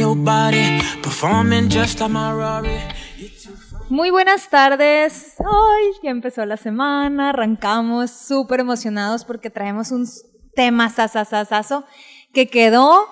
[0.00, 0.80] your body.
[1.02, 2.78] Performing just like my Rari.
[3.90, 5.34] Muy buenas tardes.
[5.38, 10.06] Hoy ya empezó la semana, arrancamos súper emocionados porque traemos un
[10.54, 11.84] tema sasasasazo
[12.32, 13.06] que quedó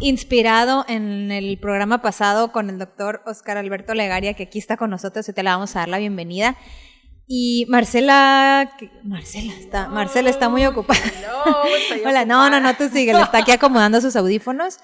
[0.00, 4.90] inspirado en el programa pasado con el doctor Oscar Alberto Legaria, que aquí está con
[4.90, 6.56] nosotros y te le vamos a dar la bienvenida.
[7.28, 11.00] Y Marcela, Marcela está, Marcela está muy ocupada.
[12.04, 14.78] Hola, no, no, no, tú sigue, le está aquí acomodando sus audífonos.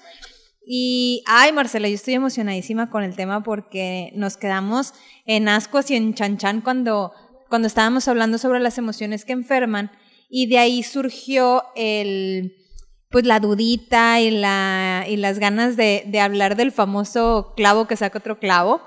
[0.65, 4.93] Y, ay, Marcela, yo estoy emocionadísima con el tema porque nos quedamos
[5.25, 7.11] en ascuas y en chanchan cuando,
[7.49, 9.91] cuando estábamos hablando sobre las emociones que enferman.
[10.29, 12.58] Y de ahí surgió el,
[13.09, 17.95] pues la dudita y, la, y las ganas de, de hablar del famoso clavo que
[17.97, 18.81] saca otro clavo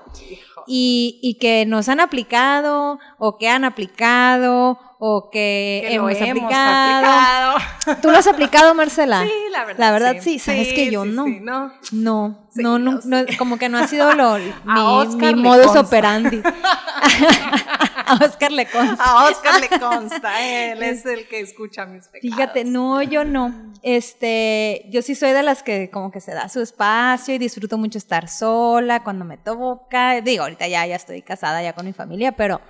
[0.65, 7.57] y, y que nos han aplicado o que han aplicado o que, Que hemos, aplicado.
[7.57, 8.01] aplicado.
[8.01, 9.23] ¿Tú lo has aplicado, Marcela?
[9.23, 9.79] Sí, la verdad.
[9.79, 11.25] La verdad sí, sabes Sí, que yo sí, no.
[11.25, 11.73] sí, no.
[11.91, 16.41] No, no, no, como que no ha sido lo, mi, mi modus operandi.
[18.07, 19.03] a Oscar le consta.
[19.03, 22.21] A Oscar le consta, él es el que escucha mis pecados.
[22.35, 23.73] Fíjate, no, yo no.
[23.81, 27.77] Este, yo sí soy de las que como que se da su espacio y disfruto
[27.77, 30.21] mucho estar sola cuando me toca.
[30.21, 32.61] Digo, ahorita ya, ya estoy casada ya con mi familia, pero,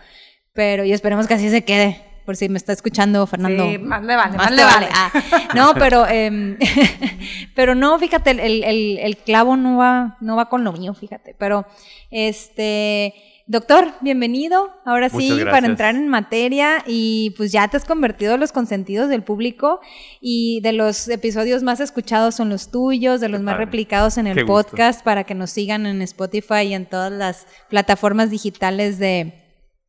[0.54, 2.10] pero y esperemos que así se quede.
[2.26, 3.66] Por si me está escuchando Fernando.
[3.70, 4.88] Sí, más le vale, Más le vale.
[4.94, 5.12] Ah,
[5.56, 6.58] no, pero, em,
[7.54, 11.36] pero no, fíjate, el, el- el clavo no va, no va con lo mío, fíjate.
[11.38, 11.66] Pero,
[12.12, 13.14] este,
[13.46, 14.72] doctor, bienvenido.
[14.86, 19.10] Ahora sí, para entrar en materia y pues ya te has convertido en los consentidos
[19.10, 19.82] del público
[20.22, 23.66] y de los episodios más escuchados son los tuyos, de los Qué más padre.
[23.66, 24.70] replicados en el Qué gusto.
[24.70, 29.34] podcast para que nos sigan en Spotify y en todas las plataformas digitales de,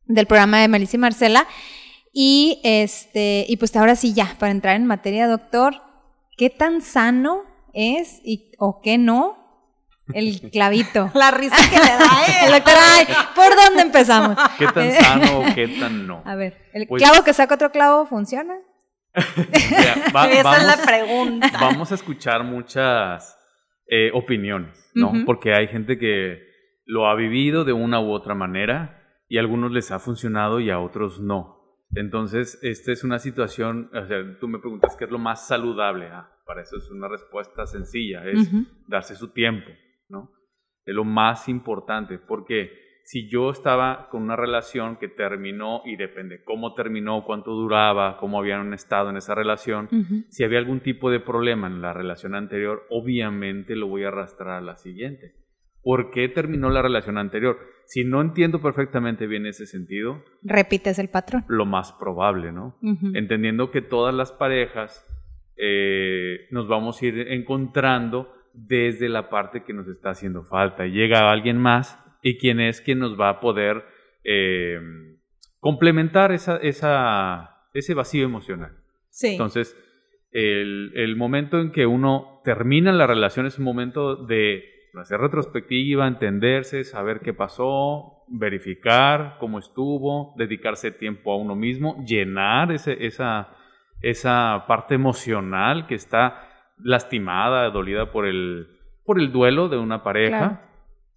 [0.05, 1.47] del programa de Melissa y Marcela.
[2.11, 5.81] Y este, y pues ahora sí ya, para entrar en materia, doctor,
[6.37, 9.44] ¿qué tan sano es y, o qué no
[10.13, 11.09] el clavito?
[11.15, 13.05] La risa que le da El doctor, ay,
[13.35, 14.37] ¿por dónde empezamos?
[14.57, 16.21] ¿Qué tan sano o qué tan no?
[16.25, 18.55] A ver, ¿el Pues- clavo que saca otro clavo funciona?
[20.15, 21.49] Va- Esa vamos, es la pregunta.
[21.59, 23.37] vamos a escuchar muchas
[23.87, 25.13] eh, opiniones, ¿no?
[25.25, 26.39] Porque hay gente que
[26.85, 30.69] lo ha vivido de una u otra manera y a algunos les ha funcionado y
[30.69, 31.55] a otros no.
[31.95, 36.07] Entonces, esta es una situación, o sea, tú me preguntas qué es lo más saludable.
[36.11, 38.49] Ah, para eso es una respuesta sencilla, es
[38.87, 39.71] darse su tiempo.
[40.85, 46.43] Es lo más importante, porque si yo estaba con una relación que terminó y depende
[46.43, 49.89] cómo terminó, cuánto duraba, cómo habían estado en esa relación,
[50.29, 54.57] si había algún tipo de problema en la relación anterior, obviamente lo voy a arrastrar
[54.57, 55.35] a la siguiente.
[55.83, 57.59] ¿Por qué terminó la relación anterior?
[57.85, 61.45] Si no entiendo perfectamente bien ese sentido, Repites el patrón.
[61.47, 62.75] lo más probable, ¿no?
[63.13, 65.05] Entendiendo que todas las parejas
[65.57, 70.85] eh, nos vamos a ir encontrando desde la parte que nos está haciendo falta.
[70.85, 73.83] Llega alguien más y quien es quien nos va a poder
[74.23, 74.79] eh,
[75.59, 78.71] complementar esa, esa, ese vacío emocional.
[79.09, 79.33] Sí.
[79.33, 79.77] Entonces,
[80.31, 84.63] el, el momento en que uno termina la relación es un momento de
[84.99, 92.71] hacer retrospectiva, entenderse, saber qué pasó, verificar cómo estuvo, dedicarse tiempo a uno mismo, llenar
[92.71, 93.49] ese, esa,
[94.01, 98.67] esa parte emocional que está lastimada, dolida por el,
[99.05, 100.37] por el duelo de una pareja.
[100.37, 100.59] Claro.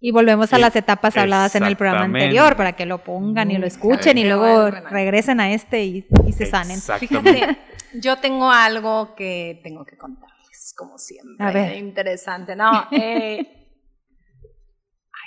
[0.01, 3.51] Y volvemos a Eh, las etapas habladas en el programa anterior para que lo pongan
[3.51, 6.77] y lo escuchen y luego regresen a este y, y se sanen.
[6.77, 7.33] Exactamente.
[7.33, 7.57] Fíjate,
[8.01, 11.45] yo tengo algo que tengo que contarles, como siempre.
[11.45, 11.75] A ver.
[11.75, 12.55] Interesante.
[12.55, 13.58] No, eh,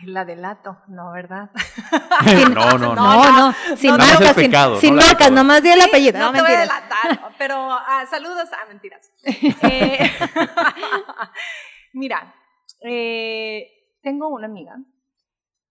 [0.05, 1.51] la delato, no, ¿verdad?
[2.55, 2.95] no, no, no.
[2.95, 6.19] No, no, sin no, marcas, sin, pecado, marcas, nomás di el apellido.
[6.19, 9.11] no, No, te voy a delatar, pero ah, saludos, ah, mentiras.
[9.63, 9.99] Eh,
[11.93, 12.35] mira,
[12.83, 13.67] eh,
[14.03, 14.77] tengo una amiga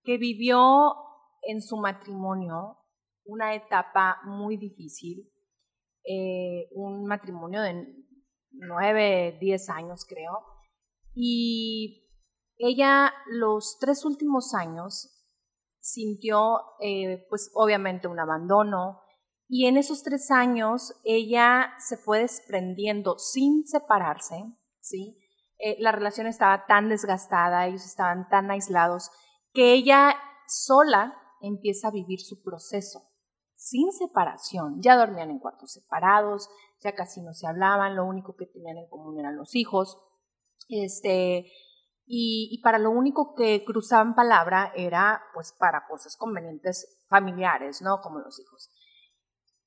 [0.03, 0.95] que vivió
[1.43, 2.77] en su matrimonio
[3.25, 5.29] una etapa muy difícil,
[6.03, 7.85] eh, un matrimonio de
[8.51, 10.43] nueve, diez años creo,
[11.13, 12.00] y
[12.67, 15.21] ella los tres últimos años
[15.79, 19.01] sintió eh, pues obviamente un abandono
[19.47, 24.45] y en esos tres años ella se fue desprendiendo sin separarse,
[24.79, 25.17] ¿sí?
[25.57, 29.11] Eh, la relación estaba tan desgastada, ellos estaban tan aislados,
[29.53, 30.15] que ella
[30.47, 33.01] sola empieza a vivir su proceso,
[33.55, 34.81] sin separación.
[34.81, 36.49] Ya dormían en cuartos separados,
[36.79, 39.97] ya casi no se hablaban, lo único que tenían en común eran los hijos.
[40.69, 41.51] Este,
[42.13, 48.01] y, y para lo único que cruzaban palabra era pues para cosas convenientes familiares, ¿no?
[48.01, 48.69] Como los hijos.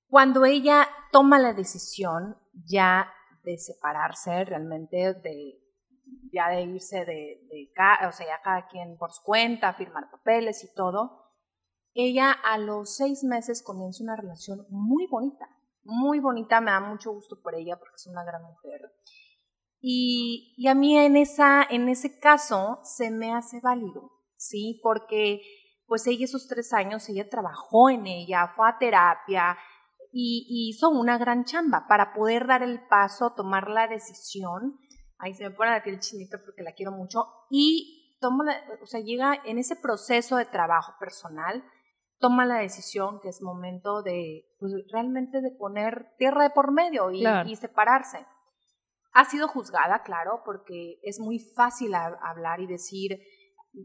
[0.09, 3.11] Cuando ella toma la decisión ya
[3.45, 5.59] de separarse realmente, de,
[6.35, 7.73] ya de irse de, de
[8.07, 11.25] o sea, ya cada quien por su cuenta, firmar papeles y todo,
[11.95, 15.49] ella a los seis meses comienza una relación muy bonita,
[15.83, 18.83] muy bonita, me da mucho gusto por ella porque es una gran mujer.
[19.87, 24.81] Y, y a mí en, esa, en ese caso se me hace válido, ¿sí?
[24.83, 25.43] Porque
[25.87, 29.59] pues ella esos tres años, ella trabajó en ella, fue a terapia
[30.11, 34.79] y, y hizo una gran chamba para poder dar el paso, tomar la decisión.
[35.19, 37.27] Ahí se me pone la piel chinita porque la quiero mucho.
[37.51, 41.63] Y toma la, o sea, llega en ese proceso de trabajo personal,
[42.21, 47.11] toma la decisión que es momento de, pues, realmente de poner tierra de por medio
[47.11, 47.47] y, Claro.
[47.47, 48.25] y separarse.
[49.15, 53.19] Ha sido juzgada, claro, porque es muy fácil a- hablar y decir,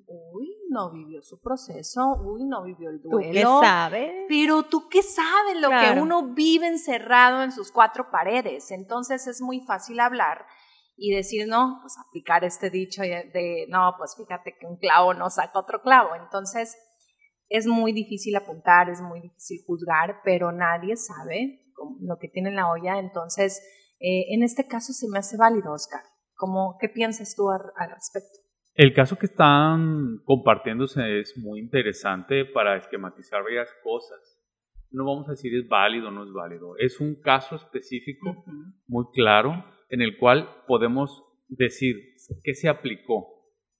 [0.07, 3.31] uy, no vivió su proceso, uy, no vivió el ¿Tú duelo.
[3.31, 4.11] qué sabes?
[4.27, 6.03] Pero tú qué sabes lo que Claro.
[6.03, 8.71] uno vive encerrado en sus cuatro paredes.
[8.71, 10.45] Entonces es muy fácil hablar
[10.95, 15.29] y decir, no, pues aplicar este dicho de, no, pues fíjate que un clavo no
[15.29, 16.15] saca otro clavo.
[16.15, 16.75] Entonces
[17.47, 21.65] es muy difícil apuntar, es muy difícil juzgar, pero nadie sabe
[22.01, 22.99] lo que tiene en la olla.
[22.99, 23.59] Entonces,
[23.99, 26.01] eh, en este caso se me hace válido, Oscar.
[26.35, 28.39] Como, ¿Qué piensas tú al, al respecto?
[28.73, 34.19] El caso que están compartiéndose es muy interesante para esquematizar varias cosas.
[34.91, 36.77] No vamos a decir es válido o no es válido.
[36.77, 38.43] Es un caso específico
[38.87, 41.95] muy claro en el cual podemos decir
[42.43, 43.27] qué se aplicó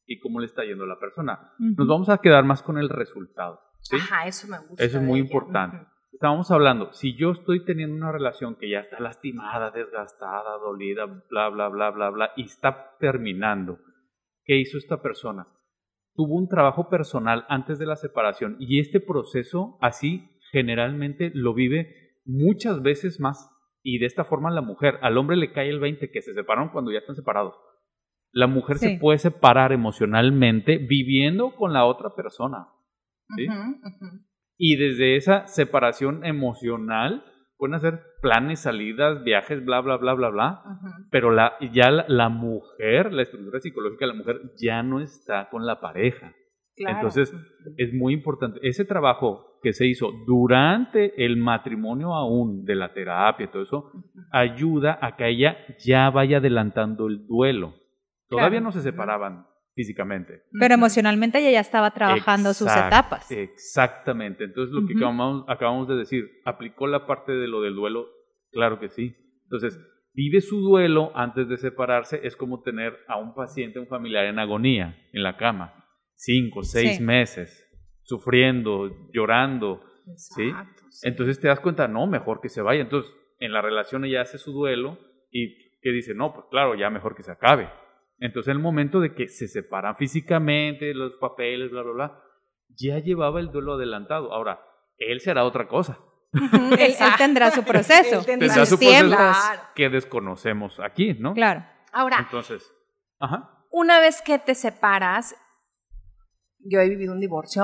[0.05, 1.53] y cómo le está yendo a la persona.
[1.59, 3.59] Nos vamos a quedar más con el resultado.
[3.81, 3.95] ¿sí?
[3.95, 4.83] Ajá, eso me gusta.
[4.83, 5.27] Eso es muy ella.
[5.27, 5.77] importante.
[5.77, 5.87] Ujú.
[6.19, 11.47] Estábamos hablando, si yo estoy teniendo una relación que ya está lastimada, desgastada, dolida, bla,
[11.47, 13.79] bla, bla, bla, bla, y está terminando,
[14.43, 15.47] ¿qué hizo esta persona?
[16.15, 22.17] Tuvo un trabajo personal antes de la separación y este proceso así generalmente lo vive
[22.25, 23.49] muchas veces más
[23.81, 26.67] y de esta forma la mujer, al hombre le cae el 20 que se separaron
[26.67, 27.55] cuando ya están separados.
[28.33, 28.87] La mujer Sí.
[28.89, 32.67] se puede separar emocionalmente viviendo con la otra persona.
[33.37, 33.47] ¿sí?
[33.47, 34.28] Ujú, ujú.
[34.61, 37.23] Y desde esa separación emocional
[37.57, 40.61] pueden hacer planes, salidas, viajes, bla, bla, bla, bla, bla.
[41.11, 45.47] Pero la, ya la, la mujer, la estructura psicológica de la mujer ya no está
[45.49, 46.33] con la pareja.
[46.75, 46.97] Claro.
[46.97, 47.33] Entonces,
[47.77, 48.59] es muy importante.
[48.61, 53.91] Ese trabajo que se hizo durante el matrimonio aún, de la terapia y todo eso,
[54.31, 57.75] ayuda a que ella ya vaya adelantando el duelo.
[58.27, 58.65] Todavía Claro.
[58.65, 59.45] no se separaban
[59.79, 60.41] físicamente.
[60.59, 63.31] Pero emocionalmente ella ya estaba trabajando sus etapas.
[63.31, 64.43] Exactamente.
[64.43, 68.09] Entonces, lo que acabamos, acabamos de decir, ¿aplicó la parte de lo del duelo?
[68.51, 69.15] Claro que sí.
[69.43, 69.79] Entonces,
[70.13, 74.37] vive su duelo antes de separarse, es como tener a un paciente, un familiar en
[74.39, 75.85] agonía, en la cama,
[76.15, 77.03] cinco, seis Sí.
[77.03, 77.65] meses,
[78.03, 79.81] sufriendo, llorando.
[80.17, 80.43] ¿sí?
[80.49, 81.07] Exacto, sí.
[81.07, 82.81] Entonces te das cuenta, no, mejor que se vaya.
[82.81, 83.09] Entonces,
[83.39, 84.97] en la relación ella hace su duelo
[85.31, 87.69] y que dice, no, pues claro, ya mejor que se acabe.
[88.19, 92.23] Entonces, en el momento de que se separan físicamente, los papeles, bla, bla, bla,
[92.69, 94.33] ya llevaba el duelo adelantado.
[94.33, 94.59] Ahora,
[94.97, 95.99] él será otra cosa.
[96.33, 99.17] Él, él tendrá su proceso tendrá Tendrá sus su proceso tiempos.
[99.17, 99.61] Claro.
[99.75, 101.33] que desconocemos aquí, ¿no?
[101.33, 101.65] Claro.
[101.91, 102.71] Ahora, Entonces,
[103.19, 103.65] ajá.
[103.71, 105.35] una vez que te separas,
[106.59, 107.63] yo he vivido un divorcio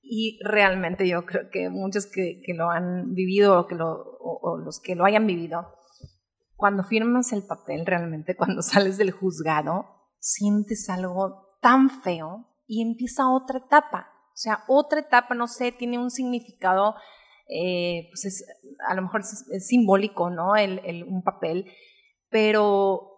[0.00, 4.40] y realmente yo creo que muchos que, que lo han vivido o, que lo, o,
[4.42, 5.74] o los que lo hayan vivido,
[6.56, 9.86] cuando firmas el papel realmente, cuando sales del juzgado,
[10.18, 14.08] sientes algo tan feo y empieza otra etapa.
[14.34, 16.94] O sea, otra etapa, no sé, tiene un significado,
[17.48, 18.44] eh, pues es,
[18.88, 20.56] a lo mejor es, es simbólico, ¿no?
[20.56, 21.66] El, el- un papel,
[22.30, 23.16] pero...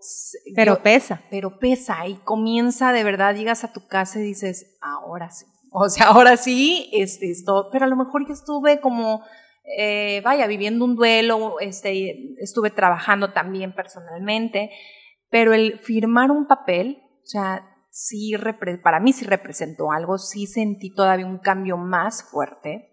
[0.57, 1.23] Pero yo- pesa.
[1.31, 5.47] pero pesa y comienza de verdad, llegas a tu casa y dices, ahora sí.
[5.71, 9.23] O sea, ahora sí, este, esto, pero a lo mejor yo estuve como,
[9.65, 14.71] eh, vaya, viviendo un duelo, este, estuve trabajando también personalmente,
[15.31, 18.33] pero el firmar un papel, o sea, sí,
[18.83, 22.91] para mí sí representó algo, sí sentí todavía un cambio más fuerte.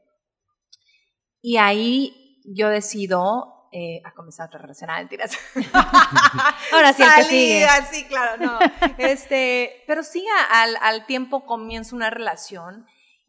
[1.42, 5.38] Y ahí yo decido eh, a comenzar otra relación, ah, mentiras.
[6.74, 7.66] Ahora sí, el que sigue.
[7.66, 8.60] así, claro, no.
[8.98, 12.86] Este, pero sí, a- al, al tiempo comienza una relación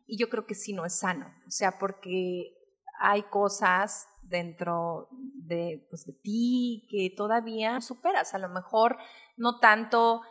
[0.06, 1.26] y yo creo que sí no es sano.
[1.46, 2.52] O sea, porque
[3.02, 8.32] hay cosas dentro de, pues, de ti que todavía superas.
[8.32, 8.97] A lo mejor
[9.37, 10.23] no tanto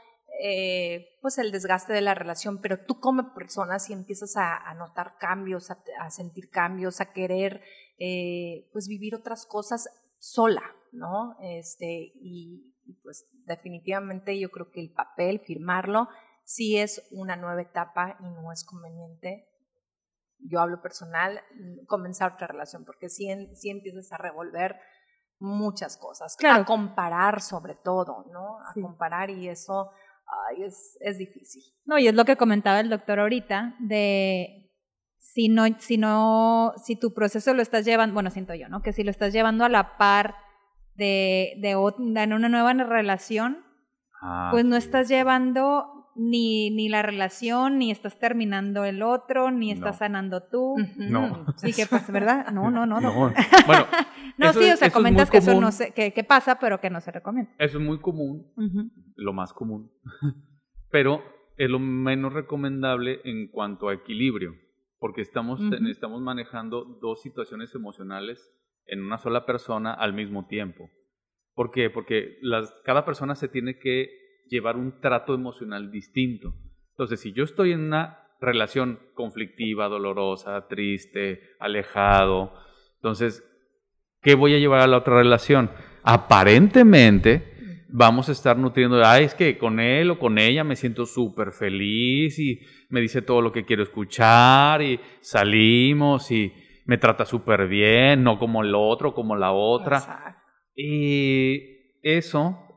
[0.41, 5.17] eh, pues el desgaste de la relación, pero tú como persona si empiezas a, notar
[5.19, 7.61] cambios, a, a sentir cambios, a querer
[7.99, 10.63] eh, pues vivir otras cosas sola,
[10.93, 11.35] ¿no?
[11.41, 16.07] Este, y, y pues definitivamente yo creo que el papel, firmarlo,
[16.45, 19.50] sí es una nueva etapa y no es conveniente
[20.43, 21.39] yo hablo personal,
[21.87, 24.75] comenzar otra relación, porque en- sí empiezas a revolver
[25.39, 26.61] muchas cosas, Claro.
[26.61, 28.59] a comparar sobre todo, ¿no?
[28.59, 28.81] A Sí.
[28.81, 29.91] comparar y eso
[30.49, 31.61] ay, es, es difícil.
[31.83, 34.71] No, y es lo que comentaba el doctor ahorita, de
[35.17, 38.81] si no, si no, si tu proceso lo estás llevando, bueno, siento yo, ¿no?
[38.81, 40.35] Que si lo estás llevando a la par
[40.95, 43.65] de, de, en una nueva relación,
[44.21, 44.85] Ah, pues no sí.
[44.85, 49.99] estás llevando ni, ni la relación, ni estás terminando el otro, ni estás No.
[49.99, 50.75] sanando tú.
[50.97, 51.45] No.
[51.57, 52.47] Sí, ¿qué pasa, verdad?
[52.51, 52.99] No, no, no.
[52.99, 53.33] No, No,
[53.67, 53.85] bueno,
[54.37, 55.63] No, eso sí, es- o sea, eso es comentas muy que eso común.
[55.63, 57.51] no se, que, que pasa, pero que no se recomienda.
[57.57, 58.89] Eso es muy común, Ujú.
[59.15, 59.91] lo más común,
[60.89, 61.23] pero
[61.57, 64.55] es lo menos recomendable en cuanto a equilibrio,
[64.99, 65.75] porque estamos, Ujú.
[65.87, 68.51] estamos manejando dos situaciones emocionales
[68.85, 70.89] en una sola persona al mismo tiempo.
[71.53, 71.89] ¿Por qué?
[71.89, 74.09] Porque las, cada persona se tiene que
[74.51, 76.53] llevar un trato emocional distinto.
[76.91, 82.53] Entonces, si yo estoy en una relación conflictiva, dolorosa, triste, alejado,
[82.95, 83.43] entonces,
[84.21, 85.71] ¿qué voy a llevar a la otra relación?
[86.03, 91.05] Aparentemente, vamos a estar nutriendo, ay, es que con él o con ella me siento
[91.05, 96.51] súper feliz y me dice todo lo que quiero escuchar y salimos y
[96.85, 99.97] me trata súper bien, no como el otro, como la otra.
[99.97, 100.41] Exacto.
[100.75, 102.70] Y eso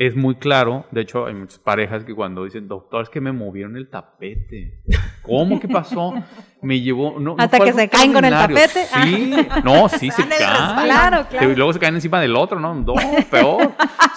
[0.00, 0.86] es muy claro.
[0.92, 4.82] De hecho, hay muchas parejas que cuando dicen, doctor, es que me movieron el tapete.
[5.20, 5.60] ¿Cómo?
[5.60, 6.14] ¿Qué pasó?
[6.62, 7.20] Me llevó.
[7.20, 8.86] No, Hasta que se caen con el tapete.
[8.86, 10.86] Sí, no, sí se caen.
[10.86, 11.50] Claro, claro.
[11.50, 12.74] Y luego se caen encima del otro, ¿no?
[12.74, 12.94] No,
[13.30, 13.72] peor.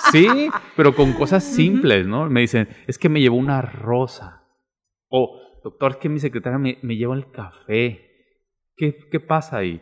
[0.09, 2.29] Sí, pero con cosas simples, ¿no?
[2.29, 4.41] Me dicen, es que me llevó una rosa.
[5.09, 8.09] O, doctor, es que mi secretaria me, me lleva el café.
[8.77, 9.81] ¿Qué, ¿Qué pasa ahí?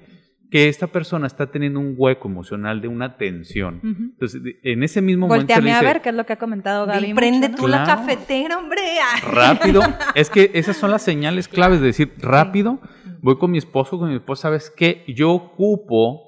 [0.51, 3.79] Que esta persona está teniendo un hueco emocional de una tensión.
[3.83, 7.07] Entonces, en ese mismo momento Volteame a ver, qué es lo que ha comentado Gaby.
[7.07, 7.55] Mucho, prende ¿no?
[7.55, 8.01] tú la Claro.
[8.01, 8.81] cafetera, hombre.
[9.31, 9.81] Rápido.
[10.15, 12.79] es que esas son las señales claves de decir, rápido,
[13.21, 15.05] voy con mi esposo, con mi esposa, ¿sabes qué?
[15.07, 16.19] Yo ocupo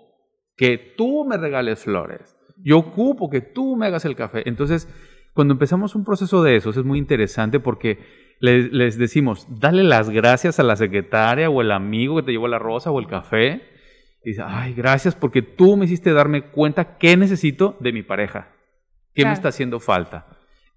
[0.56, 2.36] que tú me regales flores.
[2.63, 4.48] Yo ocupo que tú me hagas el café.
[4.48, 4.88] Entonces,
[5.34, 8.00] cuando empezamos un proceso de esos, es muy interesante porque
[8.39, 12.48] les, les decimos, dale las gracias a la secretaria o el amigo que te llevó
[12.48, 13.73] la rosa o el café.
[14.24, 18.53] Dice, ay, gracias porque tú me hiciste darme cuenta qué necesito de mi pareja.
[19.13, 20.27] ¿Qué me está haciendo falta?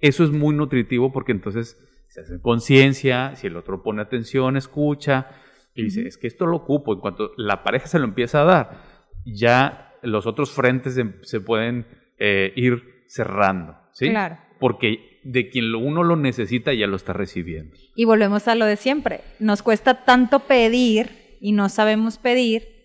[0.01, 5.29] Eso es muy nutritivo porque entonces se hace conciencia, si el otro pone atención, escucha
[5.75, 6.95] y dice, es que esto lo ocupo.
[6.95, 8.83] En cuanto la pareja se lo empieza a dar,
[9.25, 11.87] ya los otros frentes se, se pueden
[12.19, 14.11] eh, ir cerrando, ¿sí?
[14.11, 14.39] Claro.
[14.59, 17.77] Porque de quien uno lo necesita ya lo está recibiendo.
[17.95, 19.21] Y volvemos a lo de siempre.
[19.39, 21.11] Nos cuesta tanto pedir
[21.41, 22.76] y no sabemos pedir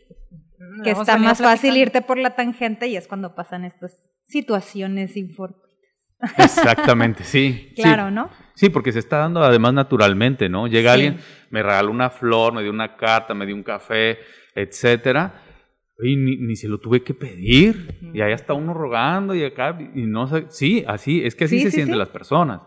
[0.84, 5.70] que está más fácil irte por la tangente y es cuando pasan estas situaciones infortunadas.
[6.38, 7.70] Exactamente, sí.
[7.76, 7.82] sí.
[7.82, 8.30] Claro, ¿no?
[8.54, 10.68] Sí, porque se está dando además naturalmente, ¿no?
[10.68, 11.02] Llega Sí.
[11.06, 14.20] alguien, me regaló una flor, me dio una carta, me dio un café,
[14.54, 15.42] etcétera,
[16.04, 18.00] y ni, ni se lo tuve que pedir.
[18.14, 21.58] Y ahí está uno rogando y acá, y no sé, sí, así, es que así
[21.58, 22.00] Sí, se sí, sienten sí.
[22.00, 22.62] las personas.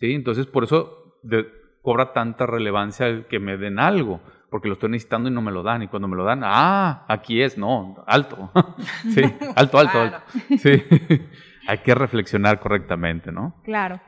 [0.00, 0.12] ¿sí?
[0.12, 1.46] Entonces, por eso de-
[1.82, 4.22] cobra tanta relevancia el que me den algo,
[4.54, 7.04] porque lo estoy necesitando y no me lo dan, y cuando me lo dan, ah,
[7.08, 8.52] aquí es, no, alto,
[9.12, 9.20] sí,
[9.56, 10.00] alto, alto, Claro.
[10.14, 10.22] alto,
[10.58, 10.80] sí.
[11.66, 13.60] Hay que reflexionar correctamente, ¿no?
[13.64, 14.00] Claro.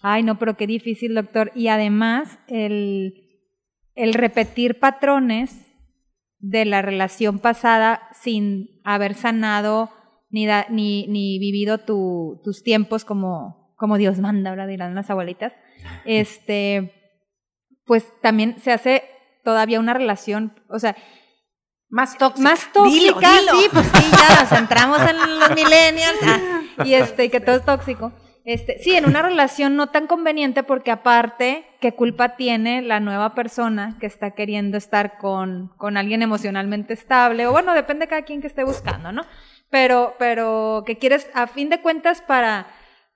[0.00, 1.52] Ay, no, pero qué difícil, doctor.
[1.54, 3.12] Y además, el,
[3.94, 5.70] el repetir patrones
[6.38, 9.90] de la relación pasada sin haber sanado
[10.30, 15.10] ni, da- ni, ni vivido tu- tus tiempos como, como Dios manda, ahora dirán las
[15.10, 15.52] abuelitas,
[16.06, 16.94] este,
[17.84, 19.02] pues también se hace
[19.42, 20.96] todavía una relación, o sea,
[21.88, 22.48] Más tóxica.
[22.48, 23.60] más tóxica, Dilo, dilo.
[23.60, 27.64] sí, pues sí, ya nos centramos en los millennials ah, y este que todo es
[27.64, 28.12] tóxico.
[28.44, 33.34] Este, sí, en una relación no tan conveniente porque aparte, ¿qué culpa tiene la nueva
[33.34, 37.46] persona que está queriendo estar con, con alguien emocionalmente estable?
[37.46, 39.22] O bueno, depende de cada quien que esté buscando, ¿no?
[39.70, 42.66] Pero, pero que quieres, a fin de cuentas, para,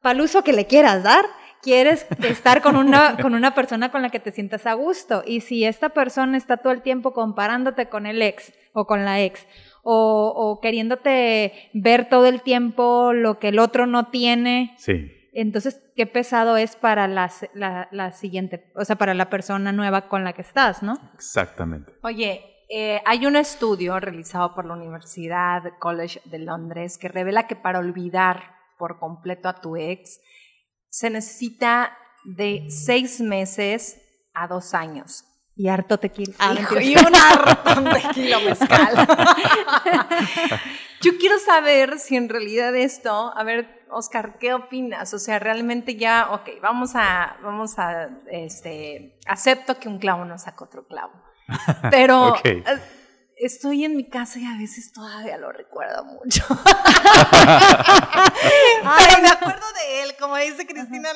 [0.00, 1.25] para el uso que le quieras dar,
[1.63, 5.23] quieres estar con una, con una persona con la que te sientas a gusto.
[5.27, 9.21] Y si esta persona está todo el tiempo comparándote con el ex o con la
[9.21, 9.47] ex,
[9.83, 15.13] o, o queriéndote ver todo el tiempo lo que el otro no tiene, Sí.
[15.33, 17.31] entonces, qué pesado es para la,
[17.91, 20.99] la siguiente, o sea, para la persona nueva con la que estás, ¿no?
[21.15, 21.93] Exactamente.
[22.03, 27.55] Oye, eh, hay un estudio realizado por la Universidad College de Londres que revela que
[27.55, 30.21] para olvidar por completo a tu ex
[30.97, 33.99] se necesita de seis meses
[34.33, 35.25] a dos años.
[35.55, 36.35] Y harto tequila.
[36.38, 39.07] Ah, Hijo, y un hartón de kilo mezcal.
[41.03, 45.12] Yo quiero saber si en realidad esto, a ver, Oscar, ¿qué opinas?
[45.12, 50.38] O sea, realmente ya, ok, vamos a, vamos a, este, acepto que un clavo no
[50.38, 51.12] saca otro clavo.
[51.91, 52.41] Pero Ok.
[53.47, 56.45] Eh, estoy en mi casa y a veces todavía lo recuerdo mucho.
[58.99, 61.09] Pero me acuerdo de él, como dice Cristina,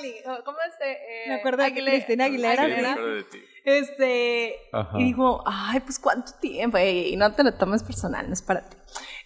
[0.44, 0.74] ¿cómo es?
[0.86, 2.82] Eh, Me acuerdo de Aguilera- Cristina Aguilera, Sí, ¿verdad?
[2.82, 3.38] me acuerdo de ti.
[3.64, 4.98] este, Ajá.
[4.98, 8.62] y digo, ay, pues cuánto tiempo, y no te lo tomes personal, no es para
[8.68, 8.76] ti.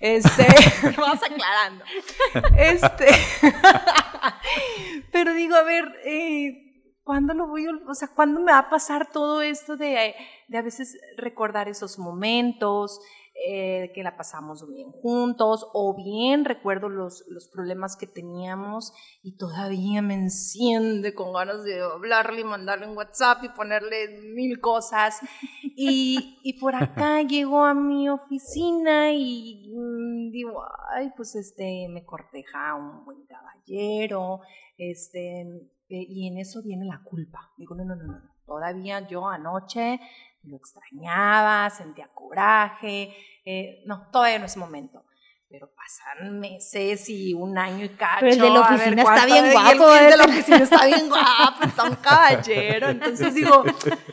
[0.00, 0.46] Este,
[0.98, 1.84] vas aclarando.
[2.56, 3.06] Este,
[5.12, 6.63] pero digo, a ver, eh,
[7.04, 10.14] ¿cuándo lo voy a, o sea, cuándo me va a pasar todo esto de,
[10.48, 13.00] de a veces recordar esos momentos?
[13.46, 18.92] eh, que la pasamos bien juntos, o bien recuerdo los, los problemas que teníamos
[19.22, 24.60] y todavía me enciende con ganas de hablarle y mandarle un WhatsApp y ponerle mil
[24.60, 25.18] cosas.
[25.76, 30.62] Y, y por acá llego a mi oficina y mm, digo,
[30.94, 34.40] ay, pues este, me corteja un buen caballero,
[34.78, 35.44] este,
[35.94, 37.52] eh, y en eso viene la culpa.
[37.56, 40.00] Digo, no, no, no, no, todavía yo anoche
[40.42, 45.04] lo extrañaba, sentía coraje, eh, no, todavía no es momento.
[45.48, 48.20] Pero pasan meses y un año y cacho.
[48.22, 51.08] Pero el de la ver oficina está bien guapo, El, de la oficina está bien
[51.08, 52.88] guapo, está un caballero.
[52.88, 53.62] Entonces digo,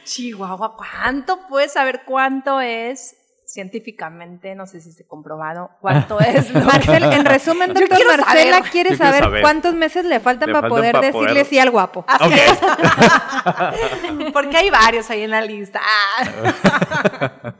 [0.04, 3.18] Chihuahua, ¿cuánto puedes saber cuánto es
[3.52, 4.56] científicamente?
[4.56, 6.52] No sé si se ha comprobado cuánto es.
[6.52, 8.72] que- Marcel, en resumen, doctor quiero Marcela saber.
[8.72, 9.42] quiere saber, saber.
[9.42, 12.06] cuántos meses le faltan Le para faltan poder para decirle poder- sí al guapo.
[12.08, 12.34] Así Ok.
[12.34, 14.32] es.
[14.34, 15.82] Porque hay varios ahí en la lista.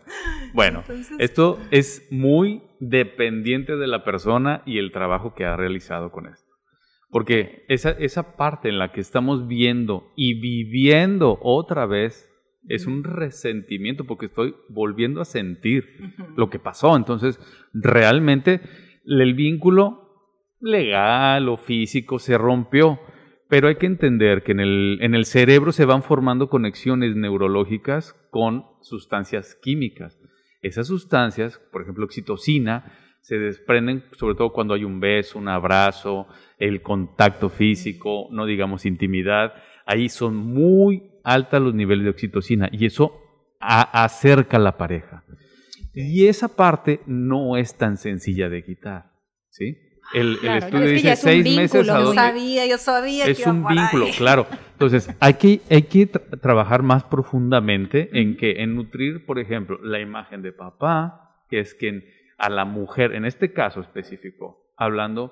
[0.54, 6.12] Bueno, Entonces- esto es muy dependiente de la persona y el trabajo que ha realizado
[6.12, 6.50] con esto.
[7.10, 12.28] Porque esa, esa parte en la que estamos viendo y viviendo otra vez
[12.68, 15.86] es un resentimiento porque estoy volviendo a sentir
[16.36, 16.96] lo que pasó.
[16.96, 17.40] Entonces,
[17.74, 18.62] realmente
[19.06, 20.02] el vínculo
[20.60, 23.00] legal o físico se rompió.
[23.50, 28.14] Pero hay que entender que en el, en el cerebro se van formando conexiones neurológicas
[28.30, 30.18] con sustancias químicas.
[30.62, 36.28] Esas sustancias, por ejemplo, oxitocina, se desprenden sobre todo cuando hay un beso, un abrazo,
[36.60, 39.54] el contacto físico, no digamos intimidad.
[39.86, 43.20] Ahí son muy altos los niveles de oxitocina y eso
[43.60, 45.24] a- acerca a la pareja.
[45.94, 49.12] Y esa parte no es tan sencilla de quitar,
[49.50, 49.78] ¿sí?
[50.14, 52.78] El, el estudio es que dice es seis meses vínculo a muy- Yo sabía, yo
[52.78, 53.76] sabía es un ahí.
[53.78, 54.48] vínculo, claro.
[54.74, 59.80] Entonces, hay que, hay que tra- trabajar más profundamente en que, en nutrir, por ejemplo,
[59.84, 62.04] la imagen de papá, que es quien
[62.38, 65.32] a la mujer, en este caso específico, hablando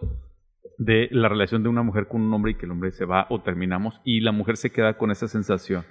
[0.77, 3.27] de la relación de una mujer con un hombre y que el hombre se va
[3.29, 5.85] o terminamos y la mujer se queda con esa sensación.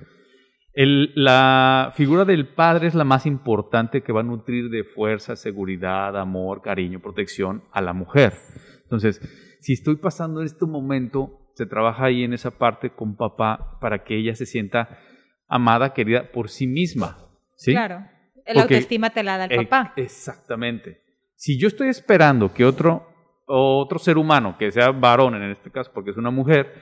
[0.72, 5.34] El- la figura del padre es la más importante que va a nutrir de fuerza,
[5.36, 8.34] seguridad, amor, cariño, protección a la mujer.
[8.84, 9.20] Entonces,
[9.60, 14.04] si estoy pasando en este momento, se trabaja ahí en esa parte con papá para
[14.04, 14.98] que ella se sienta
[15.48, 17.16] amada, querida por sí misma.
[17.56, 17.72] ¿sí?
[17.72, 18.04] Claro.
[18.46, 19.92] El Porque- autoestima te la da el Eh, papá.
[19.96, 21.00] Exactamente.
[21.34, 23.08] Si yo estoy esperando que otro,
[23.48, 26.72] otro ser humano, que sea varón en este caso, porque es una mujer,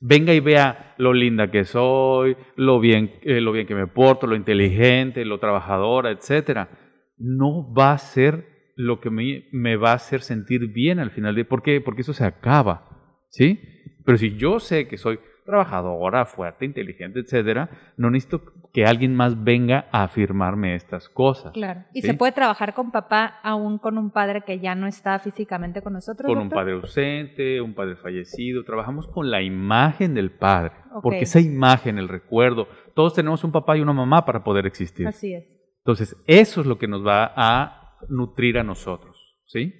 [0.00, 4.26] venga y vea lo linda que soy, lo bien, eh, lo bien que me porto,
[4.26, 6.68] lo inteligente, lo trabajadora, etcétera,
[7.16, 11.34] no va a ser lo que me, me va a hacer sentir bien al final
[11.34, 11.80] de ¿Por qué?
[11.80, 13.60] Porque eso se acaba, ¿sí?
[14.04, 19.44] Pero si yo sé que soy trabajadora, fuerte, inteligente, etcétera, no necesito que alguien más
[19.44, 21.52] venga a afirmarme estas cosas.
[21.52, 21.84] Claro.
[21.92, 22.08] ¿Y ¿sí?
[22.08, 25.92] se puede trabajar con papá aún con un padre que ya no está físicamente con
[25.92, 26.26] nosotros?
[26.26, 31.40] con un padre ausente, un padre fallecido, trabajamos con la imagen del padre, porque esa
[31.40, 35.06] imagen, el recuerdo, todos tenemos un papá y una mamá para poder existir.
[35.06, 35.44] Así es.
[35.78, 39.74] Entonces, eso es lo que nos va a nutrir a nosotros, ¿sí?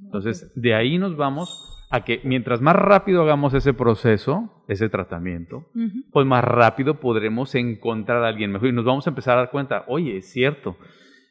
[0.00, 5.66] Entonces, de ahí nos vamos a que mientras más rápido hagamos ese proceso, ese tratamiento,
[6.10, 9.50] pues más rápido podremos encontrar a alguien mejor y nos vamos a empezar a dar
[9.50, 10.78] cuenta, oye, es cierto,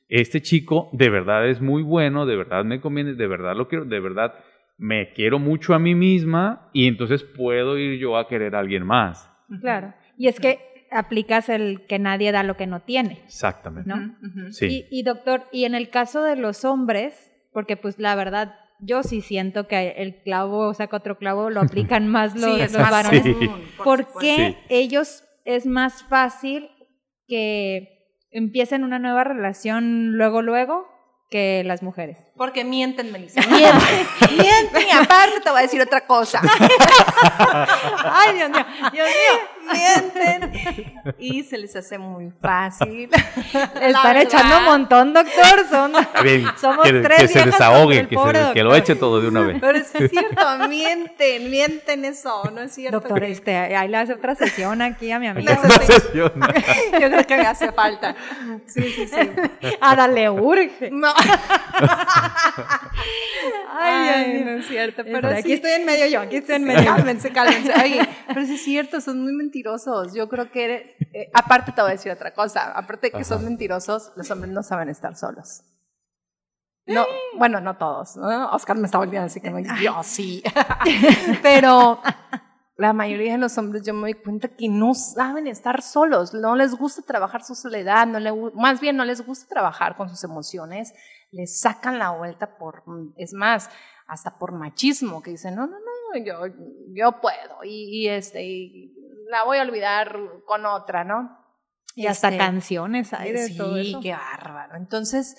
[0.07, 3.85] este chico de verdad es muy bueno, de verdad me conviene, de verdad lo quiero,
[3.85, 4.35] de verdad
[4.77, 8.85] me quiero mucho a mí misma y entonces puedo ir yo a querer a alguien
[8.85, 9.31] más.
[9.61, 9.95] Claro.
[10.15, 10.59] Y es que
[10.91, 13.89] aplicas el que nadie da lo que no tiene, Exactamente.
[13.89, 14.15] ¿no?
[14.51, 14.85] Sí.
[14.91, 19.03] Y, y, doctor, y en el caso de los hombres, porque pues la verdad, yo
[19.03, 22.81] sí siento que el clavo saca otro clavo, lo aplican más los, Sí, es los
[22.81, 23.23] más varones.
[23.23, 23.33] Sí.
[23.33, 24.57] común, ¿Por qué Sí.
[24.69, 26.69] ellos es más fácil
[27.27, 30.87] que empiecen una nueva relación luego, luego
[31.29, 32.17] que las mujeres?
[32.35, 33.41] Porque mienten, Melissa.
[33.47, 34.37] Mienten.
[34.37, 36.41] mienten y aparte te voy a decir otra cosa.
[38.03, 39.39] Ay, Dios mío, Dios mío.
[39.61, 43.09] Mienten y se les hace muy fácil.
[43.53, 45.65] La Están echando un montón, doctor.
[45.69, 45.91] Son,
[46.23, 49.27] Bien, somos que, tres que se desahogue, que, pobre se- que lo eche todo de
[49.27, 49.57] una vez.
[49.61, 52.99] Pero es cierto, mienten, mienten eso, ¿no es cierto?
[52.99, 55.59] Doctor, que- este, ahí le hace otra sesión aquí a mi amiga.
[56.13, 58.15] Yo creo que me hace falta.
[58.67, 59.15] Sí, sí, sí.
[59.79, 60.89] A darle urge.
[60.91, 61.13] No.
[63.73, 65.53] Ay, Ay, no es cierto, pero aquí sí.
[65.53, 66.85] estoy en medio yo, aquí estoy en medio.
[66.85, 67.71] Cálmense, cálmense.
[67.83, 70.13] Oye, pero sí es cierto, son muy mentirosos.
[70.13, 73.43] Yo creo que, eh, aparte te voy a decir otra cosa, aparte de que son
[73.43, 75.63] mentirosos, los hombres no saben estar solos.
[76.87, 77.05] No,
[77.37, 78.15] bueno, no todos.
[78.15, 78.49] ¿no?
[78.51, 80.41] Oscar me está volviendo así que me yo sí.
[81.43, 82.01] pero
[82.77, 86.55] la mayoría de los hombres yo me doy cuenta que no saben estar solos, no
[86.55, 90.23] les gusta trabajar su soledad, no le, más bien no les gusta trabajar con sus
[90.23, 90.93] emociones,
[91.31, 92.83] les sacan la vuelta por,
[93.17, 93.69] es más,
[94.07, 96.53] hasta por machismo, que dicen, no, no, no, yo,
[96.93, 99.00] yo puedo, y, y, este, y
[99.31, 100.15] la voy a olvidar
[100.45, 101.37] con otra, ¿no?
[101.95, 103.99] Y hasta Este, canciones hay de sí, todo eso.
[104.01, 104.75] qué bárbaro.
[104.75, 105.35] Entonces,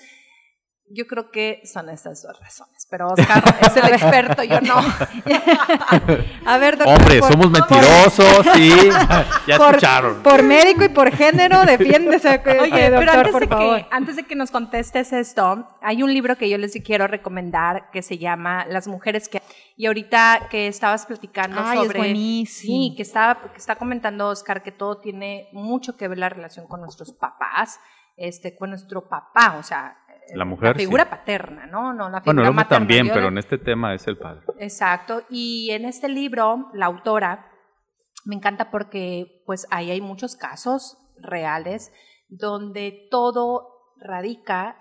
[0.95, 4.75] yo creo que son estas dos razones, pero Oscar es el experto, yo no.
[6.47, 6.97] A ver, doctor.
[7.01, 8.71] Hombre, por- somos mentirosos, sí.
[9.47, 10.23] Ya por, escucharon.
[10.23, 13.77] por médico y por género, defiéndese, este, Oye, pero doctor, antes por de, favor.
[13.79, 17.91] que, antes de que nos contestes esto, hay un libro que yo les quiero recomendar
[17.91, 19.43] que se llama Las mujeres que...
[19.77, 21.99] Y ahorita que estabas platicando Ay, es sobre...
[21.99, 22.73] buenísimo.
[22.73, 26.67] Sí, que está, que está comentando Oscar que todo tiene mucho que ver la relación
[26.69, 27.81] con nuestros papás,
[28.17, 29.97] este, con nuestro papá, o sea...
[30.29, 31.11] eh, La mujer, La figura sí.
[31.11, 31.93] paterna, ¿no?
[31.93, 32.79] No la figura Bueno, el hombre materna.
[32.79, 34.43] también, pero en este tema es el padre.
[34.59, 35.23] Exacto.
[35.31, 37.51] Y en este libro, la autora,
[38.25, 41.93] me encanta porque pues ahí hay muchos casos reales
[42.29, 44.77] donde todo radica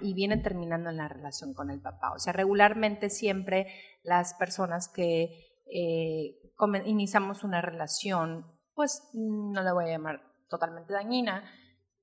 [0.00, 2.12] y, y viene terminando en la relación con el papá.
[2.14, 3.66] O sea, regularmente siempre
[4.02, 6.36] las personas que eh,
[6.84, 11.44] iniciamos una relación, pues no la voy a llamar totalmente dañina,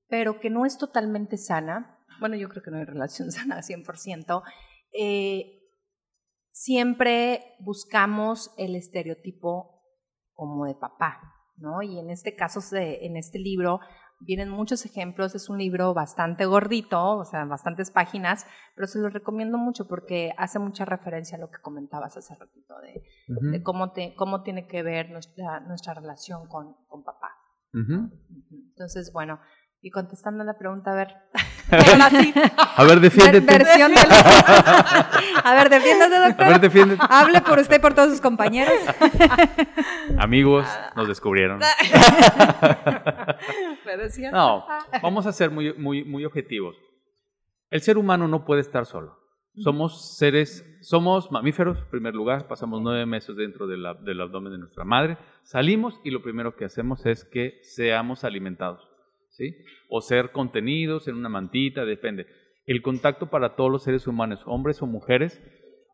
[0.08, 1.97] pero que no es totalmente sana.
[2.20, 4.42] Bueno, yo creo que no hay relación sana 100%.
[4.92, 5.58] Eh,
[6.50, 9.82] siempre buscamos el estereotipo
[10.32, 11.20] como de papá,
[11.56, 11.82] ¿no?
[11.82, 13.80] Y en este caso, en este libro,
[14.20, 15.34] vienen muchos ejemplos.
[15.34, 20.32] Es un libro bastante gordito, o sea, bastantes páginas, pero se lo recomiendo mucho porque
[20.36, 23.02] hace mucha referencia a lo que comentabas hace ratito de,
[23.50, 27.30] de cómo, te, cómo tiene que ver nuestra, nuestra relación con, con papá.
[27.72, 29.40] Entonces, bueno,
[29.80, 31.14] y contestando la pregunta, a ver.
[31.70, 33.46] A ver, Ver- defiéndete.
[33.58, 34.06] versión del...
[34.10, 36.48] A ver, defiéndase, A doctor.
[36.48, 37.02] ver, defiéndete.
[37.08, 38.74] Hable por usted y por todos sus compañeros.
[40.18, 41.60] Amigos, nos descubrieron.
[44.32, 44.66] No,
[45.02, 46.76] vamos a ser muy, muy, muy objetivos.
[47.70, 49.18] El ser humano no puede estar solo.
[49.62, 54.52] Somos seres, somos mamíferos, en primer lugar, pasamos nueve meses dentro de la- del abdomen
[54.52, 58.87] de nuestra madre, salimos y lo primero que hacemos es que seamos alimentados,
[59.38, 59.56] ¿sí?
[59.88, 62.26] O ser contenidos en una mantita, depende.
[62.66, 65.40] El contacto para todos los seres humanos, hombres o mujeres,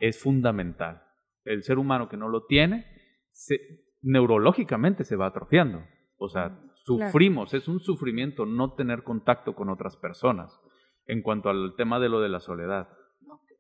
[0.01, 1.03] es fundamental.
[1.45, 2.85] El ser humano que no lo tiene,
[3.33, 3.61] se-
[4.03, 5.85] neurológicamente se va atrofiando.
[6.17, 10.59] O sea, sufrimos, es un sufrimiento no tener contacto con otras personas
[11.07, 12.89] en cuanto al tema de lo de la soledad.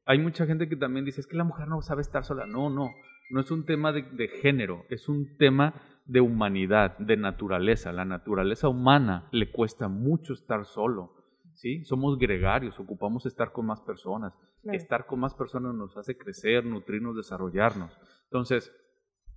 [0.07, 2.47] Hay mucha gente que también dice, es que la mujer no sabe estar sola.
[2.47, 2.91] No, no,
[3.31, 7.93] no es un tema de, de género, es un tema de humanidad, de naturaleza.
[7.93, 11.13] La naturaleza humana le cuesta mucho estar solo.
[11.55, 11.85] ¿sí?
[11.85, 14.33] Somos gregarios, ocupamos estar con más personas.
[14.65, 17.93] Estar con más personas nos hace crecer, nutrirnos, desarrollarnos.
[18.25, 18.73] Entonces,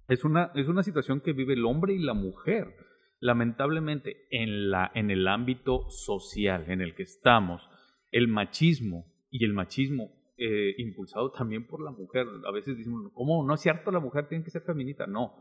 [0.07, 2.75] es una, es una situación que vive el hombre y la mujer.
[3.19, 7.67] Lamentablemente, en, la, en el ámbito social en el que estamos,
[8.11, 12.27] el machismo y el machismo eh, impulsado también por la mujer.
[12.45, 13.45] A veces decimos, ¿cómo?
[13.45, 15.07] No es cierto, la mujer tiene que ser feminista.
[15.07, 15.33] No,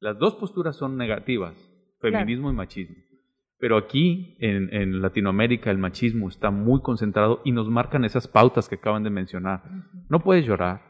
[0.00, 1.54] las dos posturas son negativas,
[2.00, 2.96] feminismo y machismo.
[3.58, 8.68] Pero aquí, en, en Latinoamérica, el machismo está muy concentrado y nos marcan esas pautas
[8.68, 9.62] que acaban de mencionar.
[10.10, 10.82] No puedes llorar,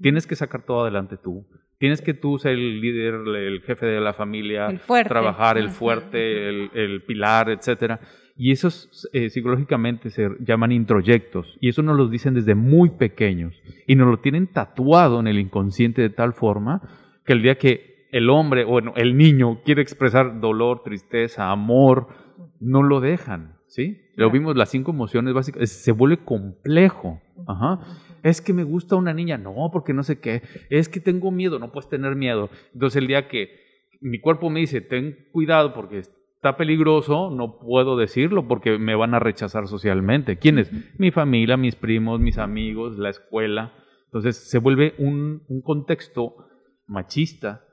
[0.00, 1.46] tienes que sacar todo adelante tú.
[1.78, 5.08] Tienes que tú ser el líder, el jefe de la familia, El fuerte.
[5.08, 7.98] trabajar, el fuerte, el, el pilar, etcétera.
[8.36, 11.58] Y esos eh, psicológicamente se llaman introyectos.
[11.60, 13.60] Y eso nos los dicen desde muy pequeños.
[13.88, 16.80] Y nos lo tienen tatuado en el inconsciente de tal forma
[17.26, 22.08] que el día que el hombre, bueno, el niño quiere expresar dolor, tristeza, amor,
[22.60, 23.56] no lo dejan.
[23.66, 24.02] ¿Sí?
[24.16, 27.22] Lo vimos, las cinco emociones básicas, se vuelve complejo.
[27.48, 27.80] Ajá.
[28.22, 30.42] Es que me gusta una niña, no, porque no sé qué.
[30.68, 32.50] Es que tengo miedo, no puedes tener miedo.
[32.74, 33.48] Entonces el día que
[34.02, 39.14] mi cuerpo me dice, ten cuidado porque está peligroso, no puedo decirlo porque me van
[39.14, 40.36] a rechazar socialmente.
[40.36, 40.70] ¿Quiénes?
[40.98, 43.72] Mi familia, mis primos, mis amigos, la escuela.
[44.04, 46.34] Entonces se vuelve un, un contexto
[46.86, 47.64] machista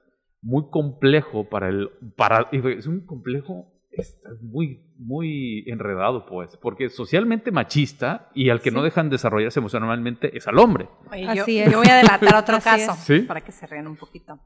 [0.41, 1.89] muy complejo para el...
[2.15, 8.71] Para, es un complejo está muy, muy enredado, pues, porque socialmente machista y al que
[8.71, 10.87] no dejan desarrollarse emocionalmente es al hombre.
[11.11, 11.71] Oye, Así yo, es.
[11.71, 12.93] yo voy a adelantar otro Así caso.
[12.95, 13.19] ¿Sí?
[13.21, 14.39] para que se rían un poquito.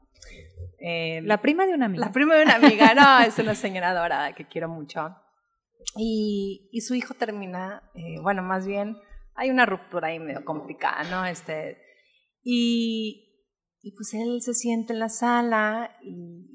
[0.78, 2.06] Eh, La prima de una amiga.
[2.06, 5.14] La prima de una amiga, no, es una señora dorada que quiero mucho.
[5.96, 8.96] Y, y su hijo termina, eh, bueno, más bien,
[9.34, 11.24] hay una ruptura ahí medio complicada, ¿no?
[11.26, 11.78] Este,
[12.42, 13.33] y,
[13.84, 16.48] y pues él se siente en la sala y,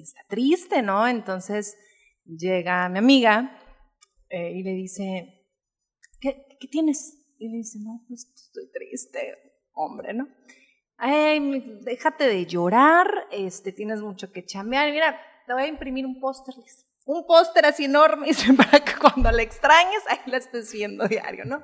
[0.00, 1.06] está triste, ¿no?
[1.06, 1.76] Entonces
[2.24, 3.58] llega mi amiga
[4.30, 5.36] eh, y le dice,
[6.18, 7.14] ¿Qué, ¿qué tienes?
[7.38, 9.36] Y le dice, no, pues estoy triste,
[9.74, 10.28] hombre, ¿no?
[10.96, 14.90] Ay, déjate de llorar, este, tienes mucho que chambear.
[14.90, 16.54] Mira, te voy a imprimir un póster.
[17.06, 21.62] Un póster así enorme para que cuando la extrañes, ahí la estés viendo diario, ¿no?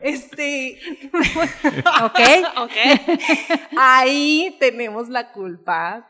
[0.00, 0.78] Este,
[2.04, 2.20] Ok.
[2.58, 2.72] ok.
[3.78, 6.08] Ahí tenemos la culpa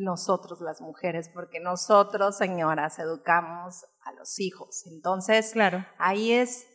[0.00, 4.84] nosotros las mujeres, porque nosotros, señoras, educamos a los hijos.
[4.86, 5.84] Entonces, Claro.
[5.98, 6.66] ahí es,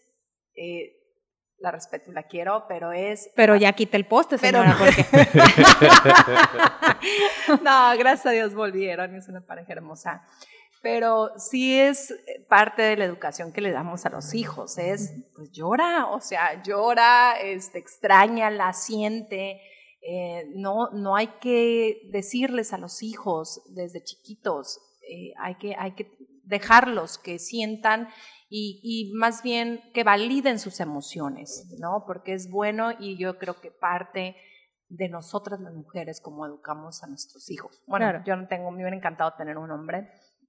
[0.55, 0.93] eh,
[1.59, 3.29] la respeto y la quiero, pero es...
[3.35, 4.85] Pero ya quita el poste, Pero señora, no.
[4.85, 5.05] porque
[7.63, 10.21] no, gracias a Dios volvieron, es una pareja hermosa.
[10.91, 12.13] Pero sí es
[12.47, 16.61] parte de la educación que le damos a los hijos, es, pues llora, o sea,
[16.63, 19.59] llora, este, extraña, la siente.
[20.01, 25.95] eh, no, no hay que decirles a los hijos desde chiquitos, eh, hay, que, hay
[25.95, 26.05] que
[26.43, 28.07] dejarlos que sientan
[28.49, 32.03] y, y más bien que validen sus emociones, ¿no?
[32.07, 34.35] Porque es bueno y yo creo que parte
[34.89, 37.83] de nosotras las mujeres como educamos a nuestros hijos.
[37.87, 38.23] Bueno, Claro.
[38.25, 40.07] yo no tengo, me hubiera encantado tener un hombre.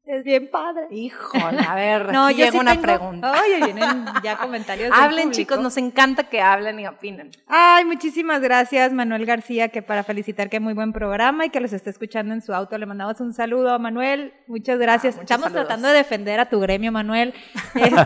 [0.09, 0.87] Es bien padre.
[0.91, 3.33] Híjole, a ver, No, aquí yo llega sí una tengo- pregunta.
[3.43, 4.91] Oye, vienen ya comentarios.
[4.93, 5.33] Hablen, público.
[5.37, 7.31] chicos, nos encanta que hablen y opinen.
[7.47, 11.73] Ay, muchísimas gracias, Manuel García, que para felicitar que muy buen programa y que los
[11.73, 12.77] esté escuchando en su auto.
[12.79, 14.33] Le mandamos un saludo a Manuel.
[14.47, 15.17] Muchas gracias.
[15.19, 15.67] Ah, Estamos saludos.
[15.67, 17.35] tratando de defender a tu gremio, Manuel.
[17.75, 17.99] Este,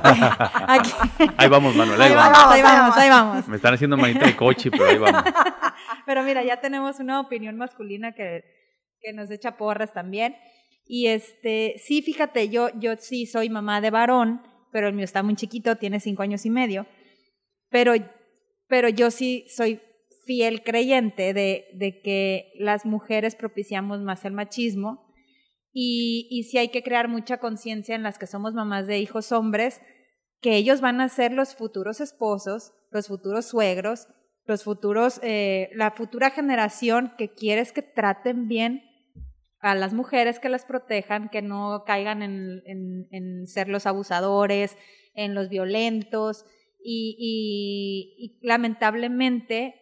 [0.67, 0.93] aquí-
[1.37, 2.33] Ahí vamos, Manuel, ahí, ahí vamos.
[2.38, 3.49] vamos, ahí vamos, ahí vamos.
[3.49, 5.23] Me están haciendo manita de coche, pero ahí vamos.
[6.05, 8.43] Pero mira, ya tenemos una opinión masculina que,
[9.01, 10.35] que nos echa porras también.
[10.85, 14.42] Y este, sí, fíjate, yo, yo sí soy mamá de varón,
[14.73, 16.87] pero el mío está muy chiquito, tiene cinco años y medio.
[17.71, 17.95] Pero,
[18.68, 19.81] pero yo sí soy
[20.25, 25.12] fiel creyente de, de que las mujeres propiciamos más el machismo.
[25.73, 29.33] Y, y sí hay que crear mucha conciencia en las que somos mamás de hijos
[29.33, 29.81] hombres,
[30.40, 34.09] que ellos van a ser los futuros esposos, los futuros suegros,
[34.45, 38.83] los futuros, eh, la futura generación que quieres que traten bien
[39.62, 44.77] a las mujeres, que las protejan, que no caigan en, en- ser los abusadores,
[45.14, 46.44] en los violentos.
[46.85, 49.75] Y, y- y lamentablemente,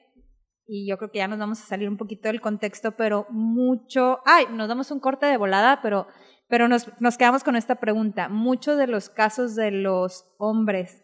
[0.67, 4.21] y yo creo que ya nos vamos a salir un poquito del contexto, pero mucho,
[4.27, 6.07] ay, nos damos un corte de volada, pero,
[6.49, 8.29] pero nos, nos quedamos con esta pregunta.
[8.29, 11.03] Muchos de los casos de los hombres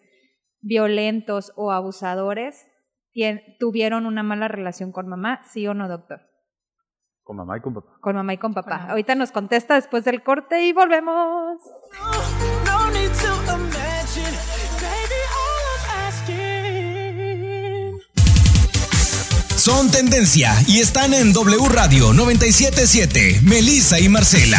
[0.60, 2.66] violentos o abusadores
[3.58, 6.20] tuvieron una mala relación con mamá, ¿sí o no, doctor?
[7.26, 7.88] Con mamá y con papá.
[8.00, 8.86] Con mamá y con papá.
[8.88, 11.58] Ahorita nos contesta después del corte y volvemos.
[12.64, 14.36] No need to imagine,
[14.80, 18.00] baby, all I'm asking.
[19.56, 23.40] Son tendencia y están en W Radio 977.
[23.42, 24.58] Melissa y Marcela.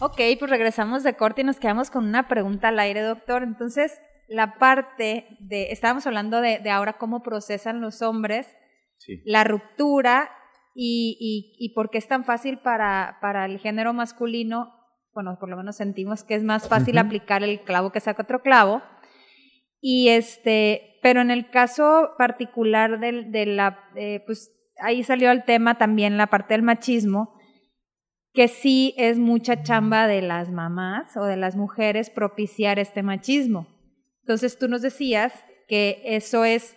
[0.00, 3.44] Ok, pues regresamos de corte y nos quedamos con una pregunta al aire, doctor.
[3.44, 3.92] Entonces,
[4.26, 8.48] la parte de, estábamos hablando de, de ahora cómo procesan los hombres
[8.98, 9.20] Sí.
[9.24, 10.30] la ruptura
[10.74, 14.72] y, y, y por qué es tan fácil para, para el género masculino,
[15.14, 18.42] bueno, por lo menos sentimos que es más fácil aplicar el clavo que saca otro
[18.42, 18.82] clavo.
[19.80, 25.44] Y este, pero en el caso particular del, de la, eh, pues ahí salió el
[25.44, 27.34] tema también la parte del machismo,
[28.32, 33.66] que sí es mucha chamba de las mamás o de las mujeres propiciar este machismo.
[34.22, 36.76] Entonces tú nos decías que eso es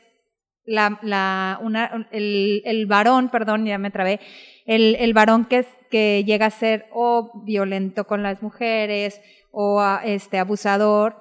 [0.65, 4.19] la, la, una, el, el varón, perdón, ya me trabé,
[4.65, 9.79] el, el varón que, es, que llega a ser o violento con las mujeres o
[9.79, 11.17] a- este, abusador,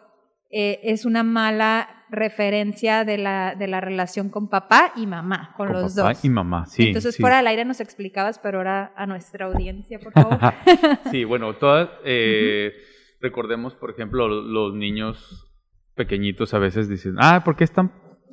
[0.50, 5.66] eh, es una mala referencia de la, de la relación con papá y mamá, con,
[5.66, 6.24] Con los papá dos.
[6.24, 6.86] y mamá, sí.
[6.88, 7.20] Entonces, sí.
[7.20, 10.38] fuera del aire nos explicabas, pero ahora a nuestra audiencia, por favor.
[11.10, 12.72] sí, bueno, todas, eh,
[13.20, 15.50] recordemos, por ejemplo, lo- los niños
[15.96, 17.72] pequeñitos a veces dicen, ah, ¿por qué es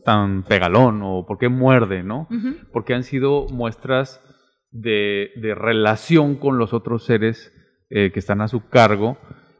[0.03, 1.01] tan, pegalón?
[1.03, 2.03] O ¿por qué muerde?
[2.03, 2.27] ¿No?
[2.71, 4.21] Porque han sido muestras
[4.71, 7.53] de, de relación con los otros seres
[7.89, 9.17] eh, que están a su cargo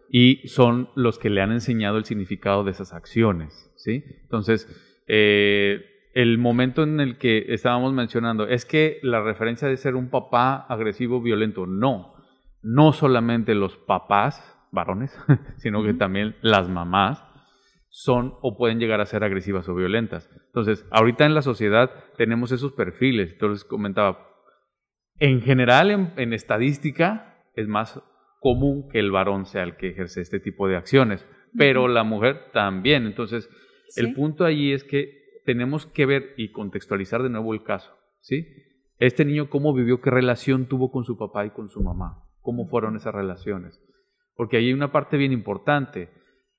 [0.09, 4.03] y son los que le han enseñado el significado de esas acciones, ¿sí?
[4.23, 4.67] Entonces,
[5.07, 10.09] eh, el momento en el que estábamos mencionando es que la referencia de ser un
[10.09, 12.13] papá agresivo, violento, no.
[12.61, 15.17] No solamente los papás, varones,
[15.57, 17.23] sino que también las mamás
[17.93, 20.29] son o pueden llegar a ser agresivas o violentas.
[20.47, 23.33] Entonces, ahorita en la sociedad tenemos esos perfiles.
[23.33, 24.27] Entonces, comentaba,
[25.19, 28.01] en general, en, en estadística, es más
[28.39, 32.51] común que el varón sea el que ejerce este tipo de acciones, pero la mujer
[32.53, 33.05] también.
[33.05, 33.49] Entonces,
[33.97, 38.47] el punto ahí es que tenemos que ver y contextualizar de nuevo el caso, ¿sí?
[38.99, 42.67] Este niño cómo vivió, qué relación tuvo con su papá y con su mamá, cómo
[42.69, 43.83] fueron esas relaciones.
[44.35, 46.09] Porque ahí hay una parte bien importante.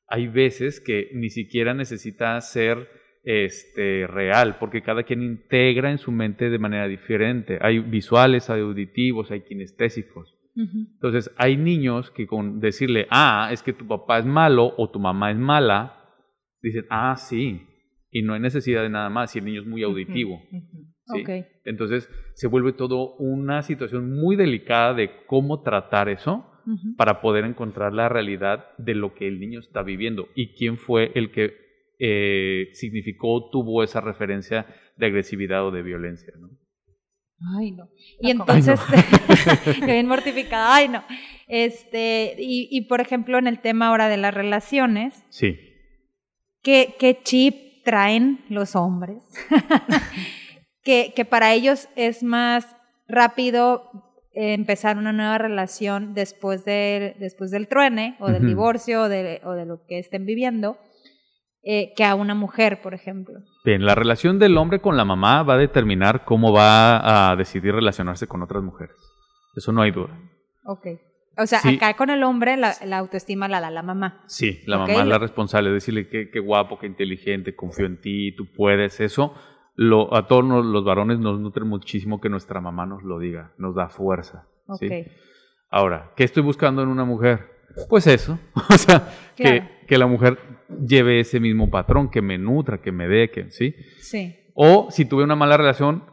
[0.07, 2.89] Hay veces que ni siquiera necesita ser
[3.25, 7.59] este, real, porque cada quien integra en su mente de manera diferente.
[7.61, 10.37] Hay visuales, hay auditivos, hay kinestésicos.
[10.55, 14.99] Entonces, hay niños que con decirle, ah, es que tu papá es malo o tu
[14.99, 15.99] mamá es mala,
[16.61, 17.63] dicen, ah, sí,
[18.11, 20.43] y no hay necesidad de nada más si el niño es muy auditivo.
[21.65, 26.52] Entonces, se vuelve todo una situación muy delicada de cómo tratar eso
[26.97, 31.13] Para poder encontrar la realidad de lo que el niño está viviendo y quién fue
[31.15, 31.55] el que
[31.99, 36.33] eh, significó, tuvo esa referencia de agresividad o de violencia.
[36.39, 36.49] ¿no?
[37.59, 37.89] Ay, no.
[38.21, 38.81] Y entonces,
[39.85, 41.05] bien mortificada, ay, no.
[41.49, 45.59] Este, y, y por ejemplo, en el tema ahora de las relaciones, Sí.
[46.63, 49.23] ¿qué, qué chip traen los hombres?
[50.83, 52.77] que, que para ellos es más
[53.09, 58.47] rápido empezar una nueva relación después, de, después del truene o del Ujú.
[58.49, 60.79] divorcio o de, o de lo que estén viviendo
[61.65, 63.35] eh, que a una mujer, por ejemplo.
[63.65, 67.73] Bien, la relación del hombre con la mamá va a determinar cómo va a decidir
[67.75, 68.97] relacionarse con otras mujeres.
[69.55, 70.19] Eso no hay duda.
[70.65, 70.87] Ok.
[71.39, 71.77] O sea, Sí.
[71.77, 74.23] acá con el hombre la, la autoestima la da la mamá.
[74.27, 77.87] Sí, la Ok, mamá es la responsable de decirle que qué guapo, qué inteligente, confío
[77.87, 79.01] en ti, tú puedes.
[79.01, 79.35] Eso
[79.75, 83.53] lo, a todos nos- los varones nos nutre muchísimo que nuestra mamá nos lo diga,
[83.59, 84.47] nos da fuerza.
[84.79, 84.87] ¿sí?
[84.87, 84.93] Ok.
[85.71, 87.51] Ahora, ¿qué estoy buscando en una mujer?
[87.89, 89.65] Pues eso, o sea, que, Claro.
[89.89, 90.39] que la mujer
[90.87, 93.75] lleve ese mismo patrón, que me nutra, que me dé, que, ¿sí?
[94.01, 94.37] Sí.
[94.55, 96.05] O si tuve una mala relación,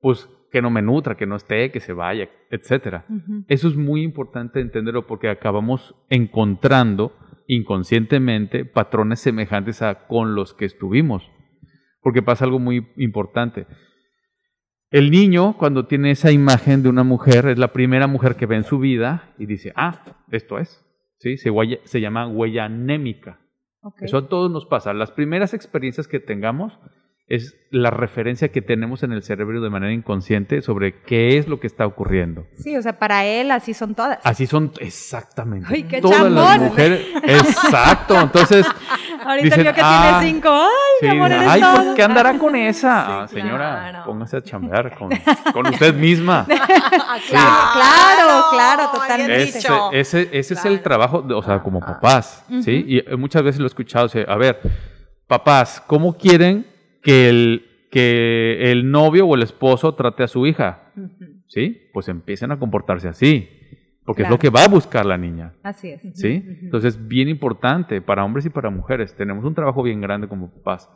[0.00, 3.04] pues que no me nutra, que no esté, que se vaya, etcétera.
[3.48, 7.12] Eso es muy importante entenderlo porque acabamos encontrando
[7.48, 11.28] inconscientemente patrones semejantes a con los que estuvimos.
[12.08, 13.66] Porque pasa algo muy importante.
[14.90, 18.56] El niño, cuando tiene esa imagen de una mujer, es la primera mujer que ve
[18.56, 20.82] en su vida y dice, ah, esto es.
[21.18, 21.36] ¿Sí?
[21.36, 23.40] Se, huella- se llama huella anémica.
[23.82, 24.00] Ok.
[24.00, 24.94] Eso a todos nos pasa.
[24.94, 26.78] Las primeras experiencias que tengamos
[27.28, 31.60] es la referencia que tenemos en el cerebro de manera inconsciente sobre qué es lo
[31.60, 32.46] que está ocurriendo.
[32.56, 34.18] Sí, o sea, para él así son todas.
[34.24, 35.66] Así son exactamente.
[35.70, 36.68] Ay, qué todas las chambón.
[36.68, 37.06] mujeres.
[37.22, 38.18] Exacto.
[38.18, 38.66] Entonces,
[39.26, 40.48] Ahorita dicen, vio que "Ah, tiene cinco.
[40.50, 40.68] Ay,
[41.00, 41.84] sí, mi amor, eres ay, todo".
[41.84, 43.04] ¿por qué andará con esa?
[43.04, 44.04] Sí, Ah, señora, claro.
[44.06, 45.10] póngase a chambear con,
[45.52, 46.46] con usted misma.
[47.28, 49.42] Claro, claro, bien totalmente.
[49.42, 49.90] Ese, dicho.
[49.92, 50.74] ese, ese es Claro.
[50.76, 52.84] el trabajo, de- o sea, como papás, ¿sí?
[53.10, 54.60] Y muchas veces lo he escuchado, o sea, a ver,
[55.26, 56.66] papás, ¿cómo quieren
[57.08, 60.92] que el, que el novio o el esposo trate a su hija?
[61.46, 61.88] ¿Sí?
[61.94, 63.48] Pues empiecen a comportarse así,
[64.04, 65.54] porque es lo que va a buscar la niña.
[65.62, 66.02] Así es.
[66.12, 66.44] ¿Sí?
[66.60, 69.14] Entonces, bien importante para hombres y para mujeres.
[69.14, 70.90] Tenemos un trabajo bien grande como papás.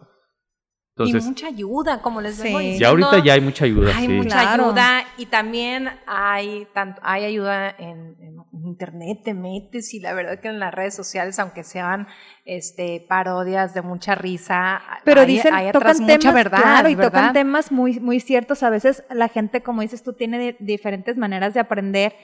[0.94, 2.42] Entonces, y mucha ayuda, como les Sí.
[2.44, 2.80] vengo Ya diciendo.
[2.80, 4.12] ya ahorita ya hay mucha ayuda, Hay sí.
[4.12, 4.64] mucha Claro.
[4.66, 10.38] ayuda y también hay tanto hay ayuda en, en internet, te metes y la verdad
[10.40, 12.06] que en las redes sociales, aunque sean
[12.44, 16.88] este parodias de mucha risa, Pero hay, dicen, hay atrás tocan mucha temas, verdad, claro,
[16.90, 17.10] y ¿verdad?
[17.10, 18.62] tocan temas muy, muy ciertos.
[18.62, 22.14] A veces la gente, como dices tú, tiene di- diferentes maneras de aprender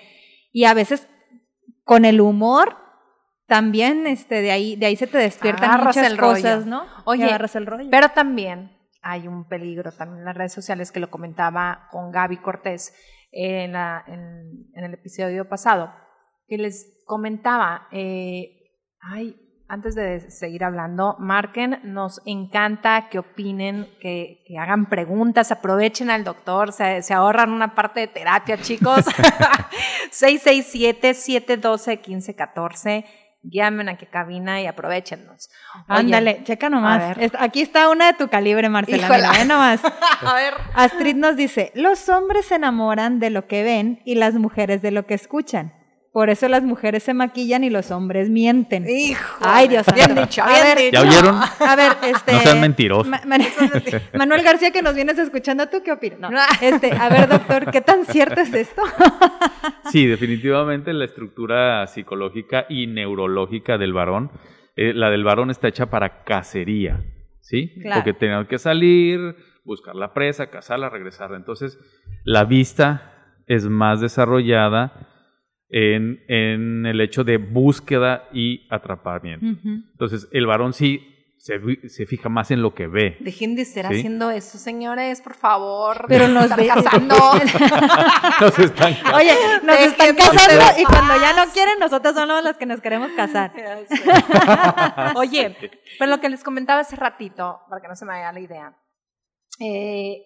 [0.53, 1.09] y a veces
[1.85, 2.77] con el humor
[3.49, 6.35] también, este, de ahí, de ahí se te despiertan Agarras muchas el rollo.
[6.35, 6.85] cosas, ¿no?
[7.07, 7.89] Oye, agarras el rollo.
[7.91, 8.71] Pero también
[9.03, 12.95] hay un peligro también en las redes sociales que lo comentaba con Gaby Cortés
[13.33, 15.93] en, la- en- en el episodio pasado,
[16.47, 18.51] que les comentaba, eh,
[19.01, 19.35] ay,
[19.71, 26.25] antes de seguir hablando, marquen, nos encanta que opinen, que, que hagan preguntas, aprovechen al
[26.25, 29.05] doctor, se, se ahorran una parte de terapia, chicos.
[30.11, 33.05] 667-712-1514.
[33.51, 35.51] Llamen a qué cabina y aprovechennos.
[35.87, 37.17] Ándale, checa nomás.
[37.39, 39.05] Aquí está una de tu calibre, Marcela.
[39.07, 39.31] Híjola.
[39.31, 39.81] Mira, ve nomás.
[40.23, 40.55] A ver.
[40.75, 44.91] Astrid nos dice, los hombres se enamoran de lo que ven y las mujeres de
[44.91, 45.78] lo que escuchan.
[46.19, 48.89] Por eso las mujeres se maquillan y los hombres mienten.
[48.89, 49.37] Hijo.
[49.41, 50.23] Ay, Dios Bien santo.
[50.23, 50.91] dicho, A bien ver, dicho.
[50.91, 51.37] ¿Ya oyeron?
[51.37, 52.33] A ver, este.
[52.33, 53.07] No sean mentirosos.
[53.07, 53.37] Ma- Ma-
[54.19, 56.29] Manuel García, que nos vienes escuchando, ¿tú qué opinas?
[56.33, 56.41] No.
[56.61, 58.83] Este, a ver, doctor, ¿qué tan cierto es esto?
[59.93, 64.33] Sí, definitivamente la estructura psicológica y neurológica del varón,
[64.75, 67.01] eh, la del varón está hecha para cacería,
[67.41, 67.75] ¿sí?
[67.81, 68.01] Claro.
[68.03, 71.37] Porque tenemos que salir, buscar la presa, cazarla, regresarla.
[71.37, 71.79] Entonces,
[72.25, 73.15] la vista
[73.47, 75.08] es más desarrollada
[75.71, 79.45] en, en el hecho de búsqueda y atrapamiento.
[79.47, 79.83] Ujú.
[79.93, 83.17] Entonces, el varón sí se, se fija más en lo que ve.
[83.21, 83.99] Dejen de estar Sí.
[83.99, 86.05] haciendo eso, señores, por favor.
[86.09, 87.15] Pero nos ve- casando.
[88.41, 89.33] Nos están Oye,
[89.65, 93.11] nos Dejen están casando y cuando ya no quieren, nosotras somos las que nos queremos
[93.13, 93.53] casar.
[95.17, 95.57] Oye,
[95.99, 98.77] pero lo que les comentaba hace ratito, para que no se me vaya la idea,
[99.61, 100.23] eh,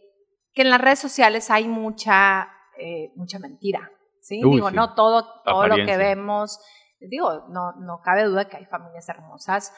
[0.55, 3.91] que en las redes sociales hay mucha, eh, mucha mentira.
[4.23, 4.43] ¿Sí?
[4.45, 4.77] Uy, digo, sí.
[4.77, 6.59] no todo, todo lo que vemos,
[7.01, 9.73] digo, no, no cabe duda que hay familias hermosas,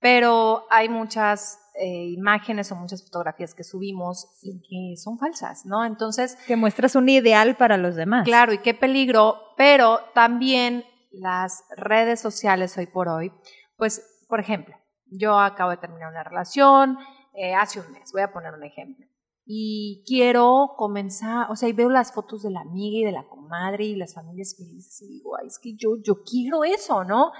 [0.00, 5.84] pero hay muchas eh, imágenes o muchas fotografías que subimos y que son falsas, ¿no?
[5.84, 8.24] Entonces, Que muestras un ideal para los demás.
[8.24, 13.32] Claro, y qué peligro, pero también las redes sociales hoy por hoy,
[13.76, 14.76] pues, por ejemplo,
[15.06, 16.98] yo acabo de terminar una relación
[17.34, 19.06] eh, hace un mes, voy a poner un ejemplo,
[19.50, 23.26] y quiero comenzar, o sea, y veo las fotos de la amiga y de la
[23.26, 27.32] comadre y las familias felices y digo, ay, es que yo, yo quiero eso, ¿no?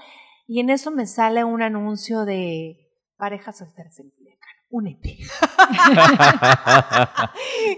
[0.47, 4.09] Y en eso me sale un anuncio de parejas solteras en
[4.71, 5.17] únete.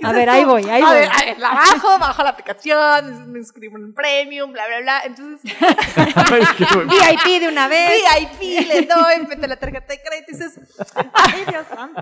[0.04, 0.96] A ver, ahí voy, ahí a voy.
[0.96, 4.80] Ver, a ver, la bajo, bajo la aplicación, me inscribo en un premium, bla, bla,
[4.82, 5.02] bla.
[5.06, 5.52] Entonces.
[5.56, 8.02] VIP de una vez.
[8.40, 10.60] VIP, le doy, mete la tarjeta de crédito y dices,
[11.14, 12.02] Ay, Dios santo.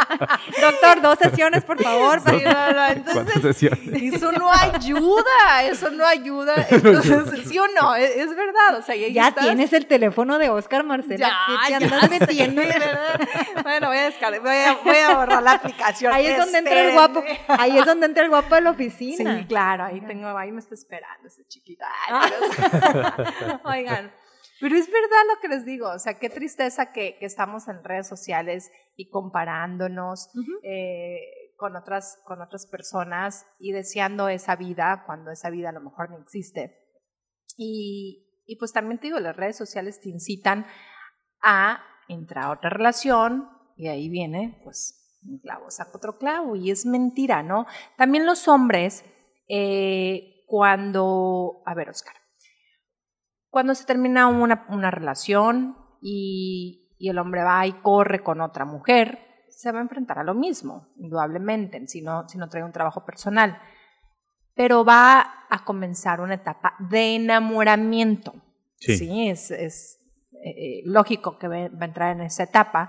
[0.60, 2.20] Doctor, dos sesiones, por favor.
[2.20, 4.14] sí, no, ¿Cuántas entonces, sesiones?
[4.14, 6.66] eso no ayuda, eso no ayuda.
[6.70, 7.94] Entonces, ¿sí o no?
[7.94, 9.44] Es, es verdad, o sea, Ya estás.
[9.44, 11.28] tienes el teléfono de Oscar Marcela.
[11.28, 12.62] Ya, ¿Qué te ya andas metiendo?
[12.62, 13.20] ¿verdad?
[13.62, 16.12] Bueno, voy a, descargar, voy, a, voy a borrar la aplicación.
[16.14, 17.24] Ahí es donde entra el guapo.
[17.48, 19.38] Ahí es donde entra el guapo de la oficina.
[19.38, 21.84] Sí, claro, ahí tengo, ahí me está esperando ese chiquito.
[22.08, 24.12] Ay, pero- Oigan,
[24.60, 27.82] pero es verdad lo que les digo, o sea, qué tristeza que, que estamos en
[27.82, 30.52] redes sociales y comparándonos Ujú.
[30.62, 31.18] eh,
[31.56, 36.10] con, otras, con otras personas y deseando esa vida cuando esa vida a lo mejor
[36.10, 36.78] no existe.
[37.56, 40.66] Y, y pues también te digo, las redes sociales te incitan
[41.42, 43.48] a entrar a otra relación
[43.82, 47.66] y ahí viene, pues, un clavo saca otro clavo y es mentira, ¿no?
[47.96, 49.04] También los hombres,
[49.48, 52.14] eh, cuando, a ver, Oscar,
[53.50, 58.64] cuando se termina una, una relación y, y el hombre va y corre con otra
[58.64, 59.18] mujer,
[59.48, 63.04] se va a enfrentar a lo mismo, indudablemente, si no, si no trae un trabajo
[63.04, 63.58] personal.
[64.54, 68.32] Pero va a comenzar una etapa de enamoramiento.
[68.78, 69.28] Sí.
[69.28, 69.98] es, es,
[70.44, 72.88] eh, lógico que va a entrar en esa etapa,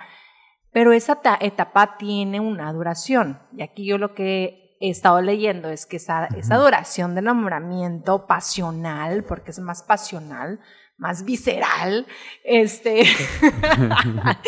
[0.73, 3.39] pero esa ta- etapa tiene una duración.
[3.55, 8.25] Y aquí yo lo que he estado leyendo es que esa, esa duración de enamoramiento
[8.27, 10.59] pasional, porque es más pasional,
[10.97, 12.05] más visceral,
[12.43, 13.03] este,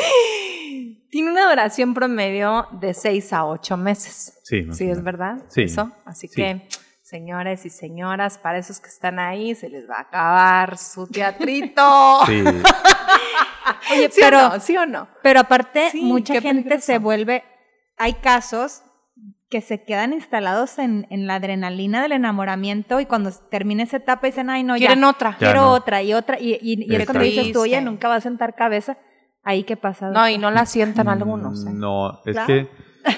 [1.09, 4.39] tiene una duración promedio de seis a ocho meses.
[4.43, 5.37] Sí, Sí, es verdad.
[5.49, 5.63] Sí.
[5.63, 5.91] Eso.
[6.05, 6.35] Así Sí.
[6.35, 6.67] que,
[7.05, 11.81] señores y señoras, para esos que están ahí, se les va a acabar su teatrito.
[12.25, 12.43] Sí.
[13.91, 14.59] Oye, ¿Sí pero, o no?
[14.59, 15.07] ¿Sí o no?
[15.23, 16.85] pero aparte, Sí, mucha gente peligroso.
[16.85, 17.43] se vuelve.
[17.97, 18.81] Hay casos
[19.49, 24.25] que se quedan instalados en, en la adrenalina del enamoramiento y cuando termina esa etapa
[24.27, 24.87] dicen, ay, no, ya.
[24.87, 25.31] Quieren otra.
[25.33, 25.71] Ya quiero no.
[25.73, 26.39] otra y otra.
[26.39, 28.97] Y, y, y cuando dices tú, oye, nunca va a sentar cabeza.
[29.43, 30.09] Ahí qué pasa.
[30.09, 31.65] No, y no la sientan algunos.
[31.65, 31.69] ¿eh?
[31.69, 32.47] Mm, No, es Claro.
[32.47, 32.69] que,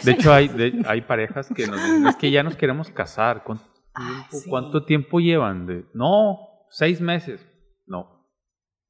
[0.03, 3.43] de hecho, hay, de- hay parejas que nos dicen, es que ya nos queremos casar.
[3.97, 4.49] ¿Cuánto Ah, tiempo, sí.
[4.49, 5.65] cuánto tiempo llevan?
[5.65, 6.37] De, no,
[6.69, 7.45] seis meses.
[7.87, 8.27] No,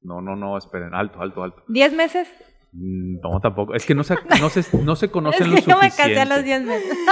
[0.02, 1.62] no, no, no, esperen, alto, alto, alto.
[1.68, 2.28] ¿Diez meses?
[2.72, 3.74] Mm, No, tampoco.
[3.74, 6.14] Es que no se, no se, no se Es conocen lo que yo me suficiente.
[6.14, 6.92] casé a los diez meses.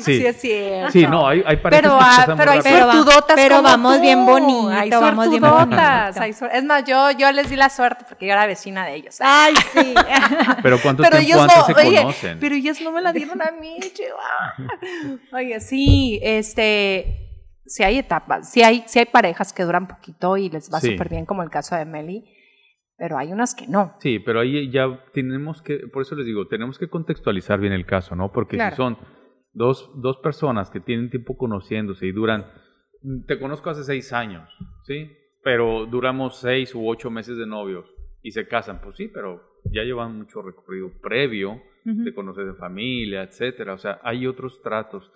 [0.00, 0.92] Sí, es cierto.
[0.92, 2.60] sí, no, hay, hay parejas Pero, que se ah, pero hay.
[2.62, 4.00] Pero pero como vamos tú.
[4.02, 5.80] bien bonito, Hay vamos bien bonito.
[5.80, 9.16] hay Es más, yo, yo les di la suerte porque yo era vecina de ellos.
[9.20, 9.94] Ay, sí.
[10.62, 12.38] Pero ¿cuánto pero tiempo ellos antes no, se oye, conocen?
[12.38, 14.54] pero ellos no me la dieron a mí, chihuahua.
[15.32, 17.27] Oye, sí, este,
[17.68, 20.90] sí hay etapas, sí hay, sí hay parejas que duran poquito y les va Sí.
[20.92, 22.24] súper bien, como el caso de Meli,
[22.96, 23.94] pero hay unas que no.
[24.00, 27.86] Sí, pero ahí ya tenemos que, por eso les digo, tenemos que contextualizar bien el
[27.86, 28.32] caso, ¿no?
[28.32, 28.74] Porque Claro.
[28.74, 28.98] si son
[29.52, 32.46] dos, dos personas que tienen tiempo conociéndose y duran,
[33.26, 34.48] te conozco hace seis años,
[34.84, 35.10] ¿sí?
[35.44, 37.86] Pero duramos seis u ocho meses de novios
[38.22, 39.40] y se casan, pues sí, pero
[39.72, 41.52] ya llevan mucho recorrido previo
[41.86, 42.02] Ujú.
[42.04, 43.74] de conocer de familia, etcétera.
[43.74, 45.10] O sea, hay otros tratos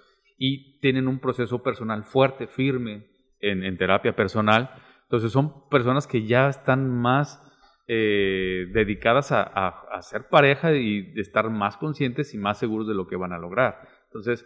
[0.45, 3.07] y tienen un proceso personal fuerte, firme
[3.38, 4.70] en, en terapia personal.
[5.05, 7.40] Entonces son personas que ya están más
[7.86, 12.88] eh, dedicadas a, a- a ser pareja y de estar más conscientes y más seguros
[12.88, 13.86] de lo que van a lograr.
[14.07, 14.45] Entonces,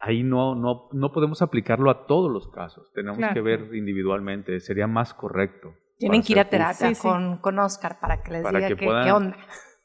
[0.00, 2.92] ahí no, no, no podemos aplicarlo a todos los casos.
[2.92, 3.32] Tenemos Claro.
[3.34, 4.60] que ver individualmente.
[4.60, 5.72] Sería más correcto.
[5.98, 7.02] Tienen que ir a terapia Sí, sí.
[7.08, 9.36] Con, con Oscar para que les Para diga que qué, puedan- qué onda.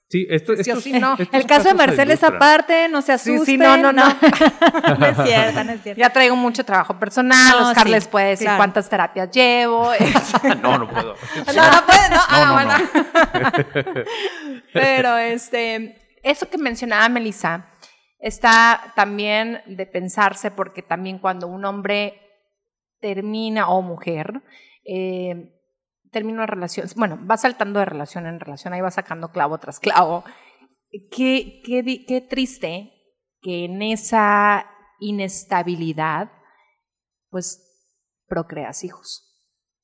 [0.09, 1.13] Sí, esto, Sí, sí estos- sí, no.
[1.19, 3.45] estos El caso de casos se Marcel es aparte, no se Sí, asusten.
[3.45, 4.03] sí, no, no, no.
[4.99, 5.99] no es cierto, no es cierto.
[5.99, 8.57] Ya traigo mucho trabajo personal, No, Oscar sí, les puede decir claro.
[8.59, 9.91] cuántas terapias llevo.
[9.99, 11.13] este, No, no puedo.
[11.55, 12.21] No, no puede, no.
[12.29, 13.83] Ah, no, bueno.
[14.73, 17.67] Pero este, eso que mencionaba Melissa
[18.19, 22.19] está también de pensarse porque también cuando un hombre
[22.99, 24.41] termina o mujer
[24.85, 25.53] eh,
[26.18, 29.80] termina una relación, bueno, va saltando de relación en relación, ahí va sacando clavo tras
[29.80, 30.24] clavo.
[31.11, 32.91] Qué, qué, qué triste
[33.41, 34.65] que en esa
[34.99, 36.32] inestabilidad,
[37.30, 37.63] pues
[38.28, 39.24] procreas hijos.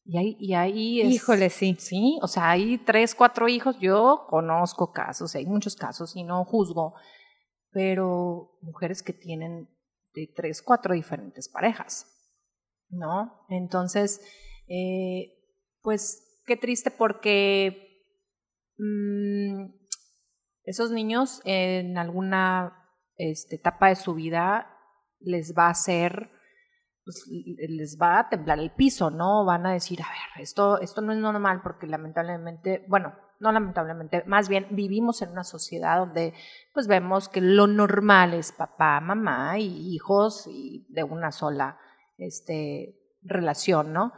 [0.06, 1.76] Y ahí, y ahí es- Híjole, sí.
[1.80, 3.80] Sí, o sea, hay tres, cuatro hijos.
[3.80, 6.96] Yo conozco casos, hay muchos casos y no juzgo,
[7.72, 9.70] pero mujeres que tienen
[10.14, 12.06] de tres, cuatro diferentes parejas,
[12.90, 13.46] ¿no?
[13.50, 14.20] Entonces,
[14.68, 15.34] eh,
[15.82, 18.06] pues qué triste porque
[18.78, 19.66] mm,
[20.66, 22.74] esos niños en alguna
[23.16, 24.70] este, etapa de su vida
[25.20, 26.30] les va a hacer
[27.06, 29.44] pues, les va a temblar el piso, ¿no?
[29.44, 34.24] Van a decir, a ver, esto, esto no es normal porque lamentablemente, bueno, no lamentablemente,
[34.26, 36.34] más bien vivimos en una sociedad donde
[36.74, 41.78] pues vemos que lo normal es papá, mamá y hijos y de una sola
[42.18, 44.14] este, relación, ¿no?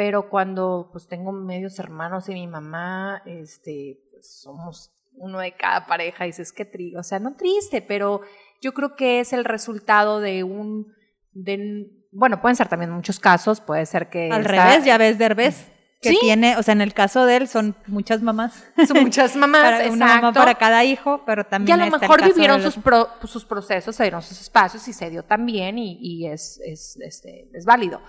[0.00, 5.84] Pero cuando pues tengo medios hermanos y mi mamá, este, pues somos uno de cada
[5.86, 8.22] pareja y dices, qué triste, o sea, no triste, pero
[8.62, 10.86] yo creo que es el resultado de un,
[11.32, 14.30] de, bueno, pueden ser también muchos casos, puede ser que...
[14.32, 15.70] Al está- revés, ya ves Derbez,
[16.00, 16.18] que Sí.
[16.18, 18.64] tiene, o sea, en el caso de él son muchas mamás.
[18.88, 22.24] Son muchas mamás, Para- una mamá para cada hijo, pero Y también a lo mejor
[22.24, 25.98] vivieron los- sus, pro- sus procesos, se dieron sus espacios y se dio también y,
[26.00, 28.00] y es, es, este, es válido.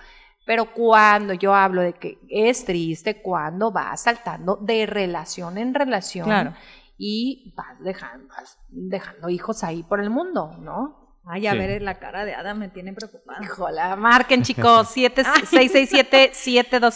[0.44, 6.24] Pero cuando yo hablo de que es triste, cuando vas saltando de relación en relación
[6.26, 6.52] Claro.
[6.98, 10.98] y vas dejando, vas dejando hijos ahí por el mundo, ¿no?
[11.24, 11.58] Ay, a Sí.
[11.58, 13.38] ver, la cara de Ada me tiene preocupada.
[13.40, 14.88] Híjola, marquen chicos,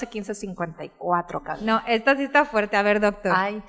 [0.06, 1.42] 667-712-1554.
[1.42, 1.66] cabrón.
[1.66, 2.76] No, esta sí está fuerte.
[2.76, 3.32] A ver, doctor.
[3.34, 3.62] Ay,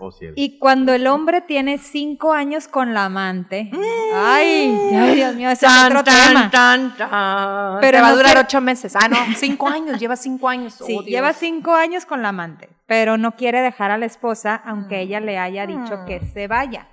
[0.00, 0.34] Oh, cielo.
[0.36, 3.68] Y cuando el hombre tiene cinco años con la amante.
[3.72, 3.76] Mm.
[4.14, 6.50] Ay, ay, Dios mío, ese es Tan, otro tan, tema.
[6.50, 7.80] tan, tan.
[7.80, 8.94] Pero Te va a durar ocho meses.
[8.94, 10.76] Ah, no, cinco años, lleva cinco años.
[10.80, 11.06] Oh, Sí, Dios.
[11.06, 15.18] lleva cinco años con la amante, pero no quiere dejar a la esposa, aunque ella
[15.18, 16.06] le haya dicho Mm.
[16.06, 16.86] que se vaya.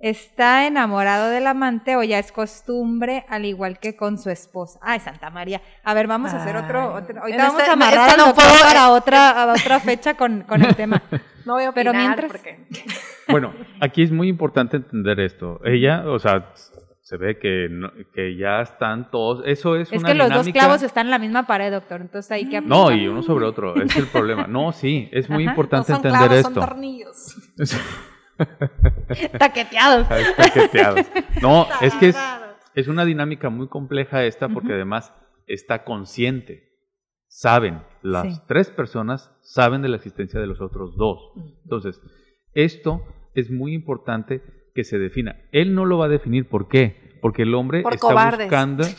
[0.00, 4.78] ¿Está enamorado del amante o ya es costumbre, al igual que con su esposa?
[4.82, 5.62] Ay, Santa María.
[5.82, 6.92] A ver, vamos a hacer otro.
[6.94, 10.42] Otro- En ahorita vamos este- a amarrar no puedo- para otra, a otra fecha con,
[10.42, 11.02] con el tema.
[11.46, 12.66] No voy a Pero mientras- porque-
[13.28, 15.60] Bueno, aquí es muy importante entender esto.
[15.64, 16.50] Ella, o sea,
[17.02, 19.42] se ve que, no- que ya están todos.
[19.46, 22.00] Eso es, Es una que los dos clavos están en la misma pared, doctor.
[22.00, 22.98] Entonces hay que No, aplicar.
[23.04, 23.74] y uno sobre otro.
[23.76, 24.46] Es el problema.
[24.46, 25.52] No, sí, es muy Ajá.
[25.52, 26.60] importante no son entender clavos, esto.
[26.60, 27.36] son tornillos.
[29.38, 30.10] taqueteados.
[30.10, 31.06] Está paqueteados.
[31.42, 32.16] No, es que es,
[32.74, 35.12] es una dinámica muy compleja esta porque además
[35.46, 36.70] está consciente.
[37.28, 38.40] Saben, las Sí.
[38.46, 41.32] tres personas saben de la existencia de los otros dos.
[41.64, 42.00] Entonces,
[42.54, 43.02] esto
[43.34, 44.42] es muy importante
[44.74, 45.36] que se defina.
[45.52, 46.48] Él no lo va a definir.
[46.48, 47.18] ¿Por qué?
[47.20, 48.46] Porque el hombre Por está cobardes.
[48.46, 48.84] buscando.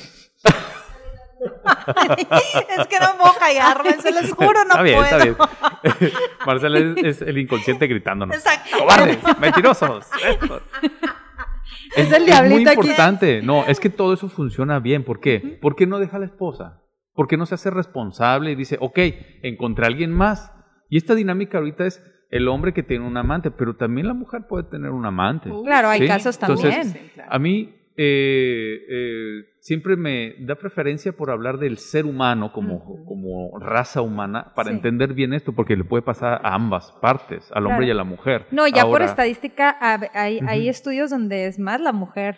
[1.40, 5.18] es que no puedo callarme, se los juro, no está bien, puedo.
[5.18, 6.12] está bien.
[6.46, 8.36] Marcela es, es el inconsciente gritándonos.
[8.36, 8.78] Exacto.
[8.80, 9.20] ¡Cobardes!
[9.40, 10.06] ¡Mentirosos!
[10.28, 10.62] estos".
[11.96, 12.80] Es el muy diablito aquí.
[12.82, 13.42] importante.
[13.42, 15.04] No, es que todo eso funciona bien.
[15.04, 15.40] ¿Por qué?
[15.62, 16.82] ¿Por qué no deja a la esposa?
[17.14, 19.00] ¿Por qué no se hace responsable y dice, ok,
[19.44, 20.52] encontré a alguien más?
[20.90, 24.42] Y esta dinámica ahorita es el hombre que tiene un amante, pero también la mujer
[24.50, 25.50] puede tener un amante.
[25.64, 26.08] Claro, hay ¿sí?
[26.08, 26.94] casos Entonces, también.
[26.94, 27.32] Sí, claro.
[27.32, 33.58] A mí eh, eh, siempre me da preferencia por hablar del ser humano como, como
[33.60, 34.76] raza humana para Sí.
[34.76, 37.88] entender bien esto, porque le puede pasar a ambas partes, al hombre Claro.
[37.88, 38.46] y a la mujer.
[38.52, 39.78] No, ya por estadística
[40.14, 42.38] hay, estudios donde es más la mujer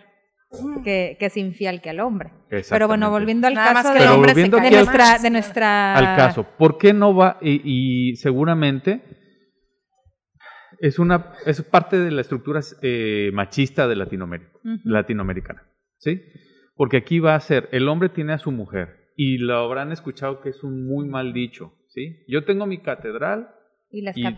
[0.84, 2.32] que, que es infiel que el hombre.
[2.70, 4.52] Pero bueno, volviendo al Nada caso que de, hombre se al-
[4.86, 6.46] nuestra, de nuestra al caso.
[6.58, 7.38] ¿Por qué no va?
[7.42, 7.62] Y,
[8.12, 9.02] y seguramente
[10.80, 14.52] es una es parte de la estructura eh, machista de Latinoamérica,
[14.84, 15.64] latinoamericana,
[15.98, 16.22] ¿sí?
[16.76, 20.42] Porque aquí va a ser el hombre tiene a su mujer y lo habrán escuchado
[20.42, 22.24] que es un muy mal dicho, ¿sí?
[22.28, 23.50] Yo tengo mi catedral
[23.90, 24.36] y las y las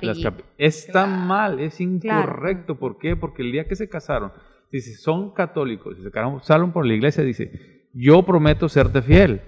[0.57, 1.25] está Claro.
[1.25, 2.77] mal, es incorrecto.
[2.77, 3.15] ¿Por qué?
[3.15, 4.31] Porque el día que se casaron,
[4.71, 9.41] dice, son católicos, y se casaron por la iglesia, dice, yo prometo serte fiel.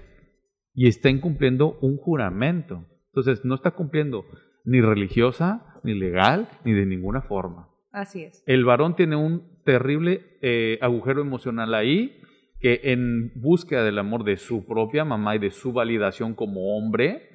[0.74, 2.86] Y está incumpliendo un juramento.
[3.08, 4.24] Entonces, no está cumpliendo
[4.64, 7.68] ni religiosa, ni legal, ni de ninguna forma.
[7.92, 8.42] Así es.
[8.46, 12.18] El varón tiene un terrible eh, agujero emocional ahí,
[12.60, 17.28] que en búsqueda del amor de su propia mamá y de su validación como hombre,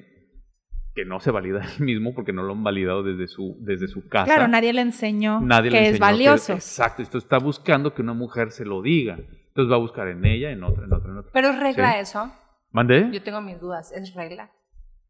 [0.95, 4.07] que no se valida él mismo porque no lo han validado desde su, desde su
[4.07, 4.25] casa.
[4.25, 6.53] Claro, nadie le enseñó Nadie le que es enseñó valioso.
[6.53, 9.19] exacto, esto está buscando que una mujer se lo diga.
[9.49, 11.31] Entonces va a buscar en ella, en otra, en otra, en otra.
[11.33, 11.99] Pero es regla Sí.
[12.01, 12.31] eso.
[12.71, 13.09] ¿Mandé?
[13.11, 13.91] Yo tengo mis dudas.
[13.91, 14.51] ¿Es regla?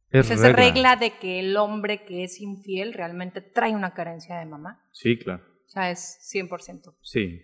[0.10, 0.96] Es ¿Es regla.
[0.96, 4.82] de que el hombre que es infiel realmente trae una carencia de mamá?
[4.92, 5.44] Sí, claro.
[5.66, 6.94] O sea, es 100%.
[7.02, 7.42] Sí.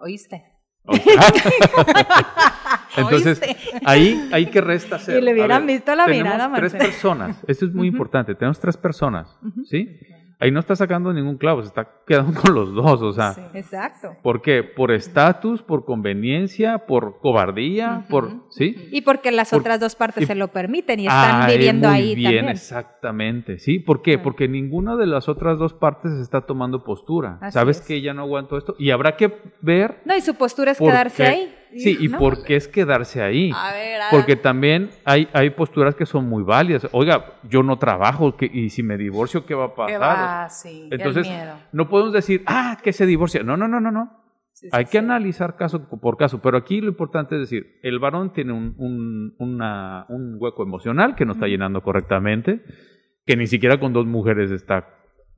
[0.00, 0.44] ¿Oíste?
[2.96, 3.80] Entonces, ¿Oíste?
[3.84, 5.16] ahí, ahí que resta hacer.
[5.16, 7.36] Si le hubieran visto la tenemos mirada, tres personas.
[7.46, 8.34] Esto es muy importante.
[8.34, 10.00] Tenemos tres personas, ¿sí?
[10.42, 13.34] Ahí no está sacando ningún clavo, se está quedando con los dos, o sea.
[13.34, 13.42] Sí.
[13.54, 14.16] Exacto.
[14.22, 14.62] ¿Por qué?
[14.62, 18.88] Por estatus, por conveniencia, por cobardía, por, ¿sí?
[18.90, 21.88] Y porque las Por- otras dos partes y- se lo permiten y están Ah, viviendo
[21.88, 22.48] muy ahí bien, también.
[22.48, 23.58] exactamente.
[23.58, 23.78] ¿Sí?
[23.78, 24.18] ¿Por qué?
[24.18, 27.38] Porque ninguna de las otras dos partes está tomando postura.
[27.40, 27.86] Así Sabes es.
[27.86, 31.26] que ya no aguanto esto y habrá que ver No, y su postura es quedarse
[31.26, 31.54] ahí.
[31.76, 32.18] Sí, y ¿no?
[32.18, 33.52] por qué es quedarse ahí.
[33.54, 36.88] A ver, a Porque también hay, hay posturas que son muy válidas.
[36.92, 40.00] Oiga, yo no trabajo ¿qué- y si me divorcio, ¿qué va a ¿Qué pasar?
[40.00, 40.48] va?
[40.48, 41.28] Sí, Entonces,
[41.72, 43.42] no podemos decir, ah, que se divorcia.
[43.42, 44.16] No, no, no, no, no.
[44.52, 47.98] Sí, sí, Hay que analizar caso por caso, pero aquí lo importante es decir, el
[47.98, 52.60] varón tiene un, un- una- un hueco emocional que no está llenando correctamente,
[53.24, 54.88] que ni siquiera con dos mujeres está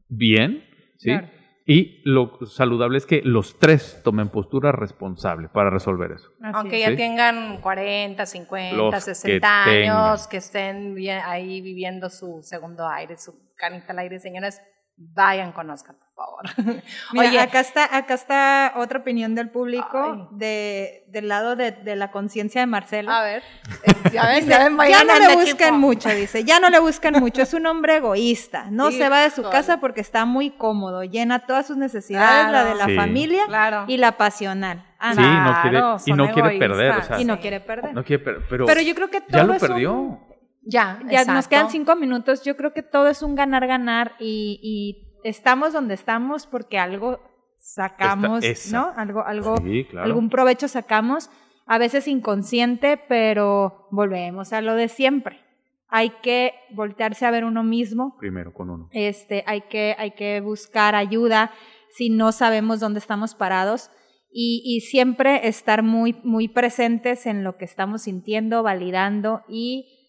[0.08, 0.64] bien,
[0.96, 1.10] ¿sí?
[1.10, 1.28] Claro.
[1.64, 6.30] Y lo saludable es que los tres tomen postura responsable para resolver eso.
[6.42, 6.82] Así Aunque es.
[6.82, 6.96] ya Sí.
[6.96, 9.96] tengan 40, 50, Los que 60 tengan.
[9.96, 14.60] años, que estén ahí viviendo su segundo aire, su canita al aire, señores,
[14.96, 16.42] vayan, conozcan, por favor.
[17.12, 21.96] Mira, Oye, acá está, acá está otra opinión del público de, del lado de, de
[21.96, 23.18] la conciencia de Marcela.
[23.20, 23.42] a ver,
[23.84, 25.40] eh, ya ven, Dice, ya ven, vayan ya no le equipo.
[25.40, 29.20] buscan mucho, dice, ya no le buscan mucho, es un hombre egoísta, no se va
[29.22, 32.96] de su casa porque está muy cómodo, llena todas sus necesidades, la de la Sí.
[32.96, 33.84] familia Claro.
[33.88, 34.84] y la pasional.
[34.98, 37.60] Ah, Sí, no, no quiere, Claro, y no quiere perder, o sea, y no quiere
[37.60, 37.92] perder.
[37.94, 40.31] no quiere perder, pero, Pero yo creo que todo ya lo es un-
[40.64, 41.48] Ya, ya nos exacto.
[41.50, 46.46] quedan cinco minutos, yo creo que todo es un ganar-ganar y, y estamos donde estamos
[46.46, 47.20] porque algo
[47.58, 48.92] sacamos, Esta- ¿no?
[48.96, 50.06] Algo, algo, Sí, claro.
[50.06, 51.30] algún provecho sacamos,
[51.66, 55.40] a veces inconsciente, pero volvemos a lo de siempre.
[55.88, 58.88] Hay que voltearse a ver uno mismo, Primero con uno.
[58.92, 61.50] este, hay, que, hay que buscar ayuda
[61.90, 63.90] si no sabemos dónde estamos parados
[64.32, 70.01] y, y siempre estar muy, muy presentes en lo que estamos sintiendo, validando y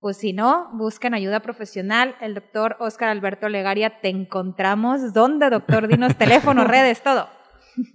[0.00, 2.14] pues si no, busquen ayuda profesional.
[2.20, 5.12] El doctor Oscar Alberto Legaria, te encontramos.
[5.12, 5.88] ¿Dónde, doctor?
[5.88, 7.26] Dinos teléfono, redes, todo.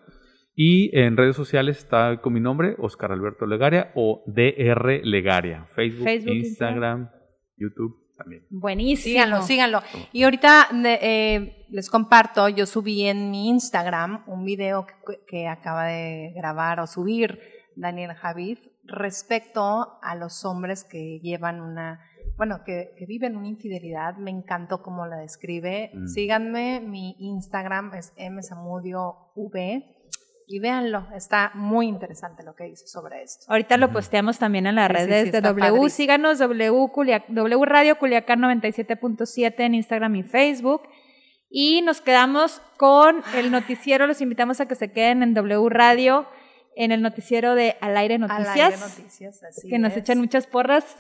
[0.55, 5.67] Y en redes sociales está con mi nombre, Oscar Alberto Legaria o DR Legaria.
[5.75, 7.11] Facebook, Facebook, Instagram,
[7.57, 8.45] YouTube también.
[8.49, 9.13] Buenísimo.
[9.13, 9.81] Síganlo, síganlo.
[10.11, 15.85] Y ahorita eh, les comparto, yo subí en mi Instagram un video que, que acaba
[15.85, 17.39] de grabar o subir
[17.75, 21.99] Daniel Javid respecto a los hombres que llevan una,
[22.37, 24.15] bueno, que, que viven una infidelidad.
[24.17, 25.91] Me encantó cómo la describe.
[25.93, 26.07] Mm.
[26.07, 29.96] Síganme, mi Instagram es msamudio.v
[30.49, 33.45] y véanlo, está muy interesante lo que dice sobre esto.
[33.51, 35.59] Ahorita lo posteamos también en las Sí, redes sí, de W.
[35.67, 35.89] padrísimo.
[35.89, 40.83] Síganos W, Culia- w Radio Culiacán 97.7 en Instagram y Facebook.
[41.49, 44.07] Y nos quedamos con el noticiero.
[44.07, 46.27] Los invitamos a que se queden en W Radio,
[46.75, 48.47] en el noticiero de Al Aire Noticias.
[48.49, 50.97] Al aire noticias, así que nos echan muchas porras.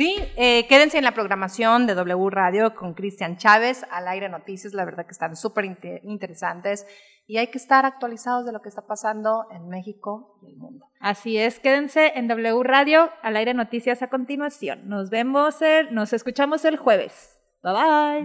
[0.00, 4.72] Sí, eh, quédense en la programación de W Radio con Cristian Chávez, al aire noticias,
[4.72, 6.86] la verdad que están súper inte- interesantes
[7.26, 10.86] y hay que estar actualizados de lo que está pasando en México y el mundo.
[11.00, 14.88] Así es, quédense en W Radio, Al Aire Noticias a continuación.
[14.88, 17.36] Nos vemos, el, nos escuchamos el jueves.
[17.62, 18.22] Bye bye.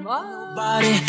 [0.56, 1.02] body.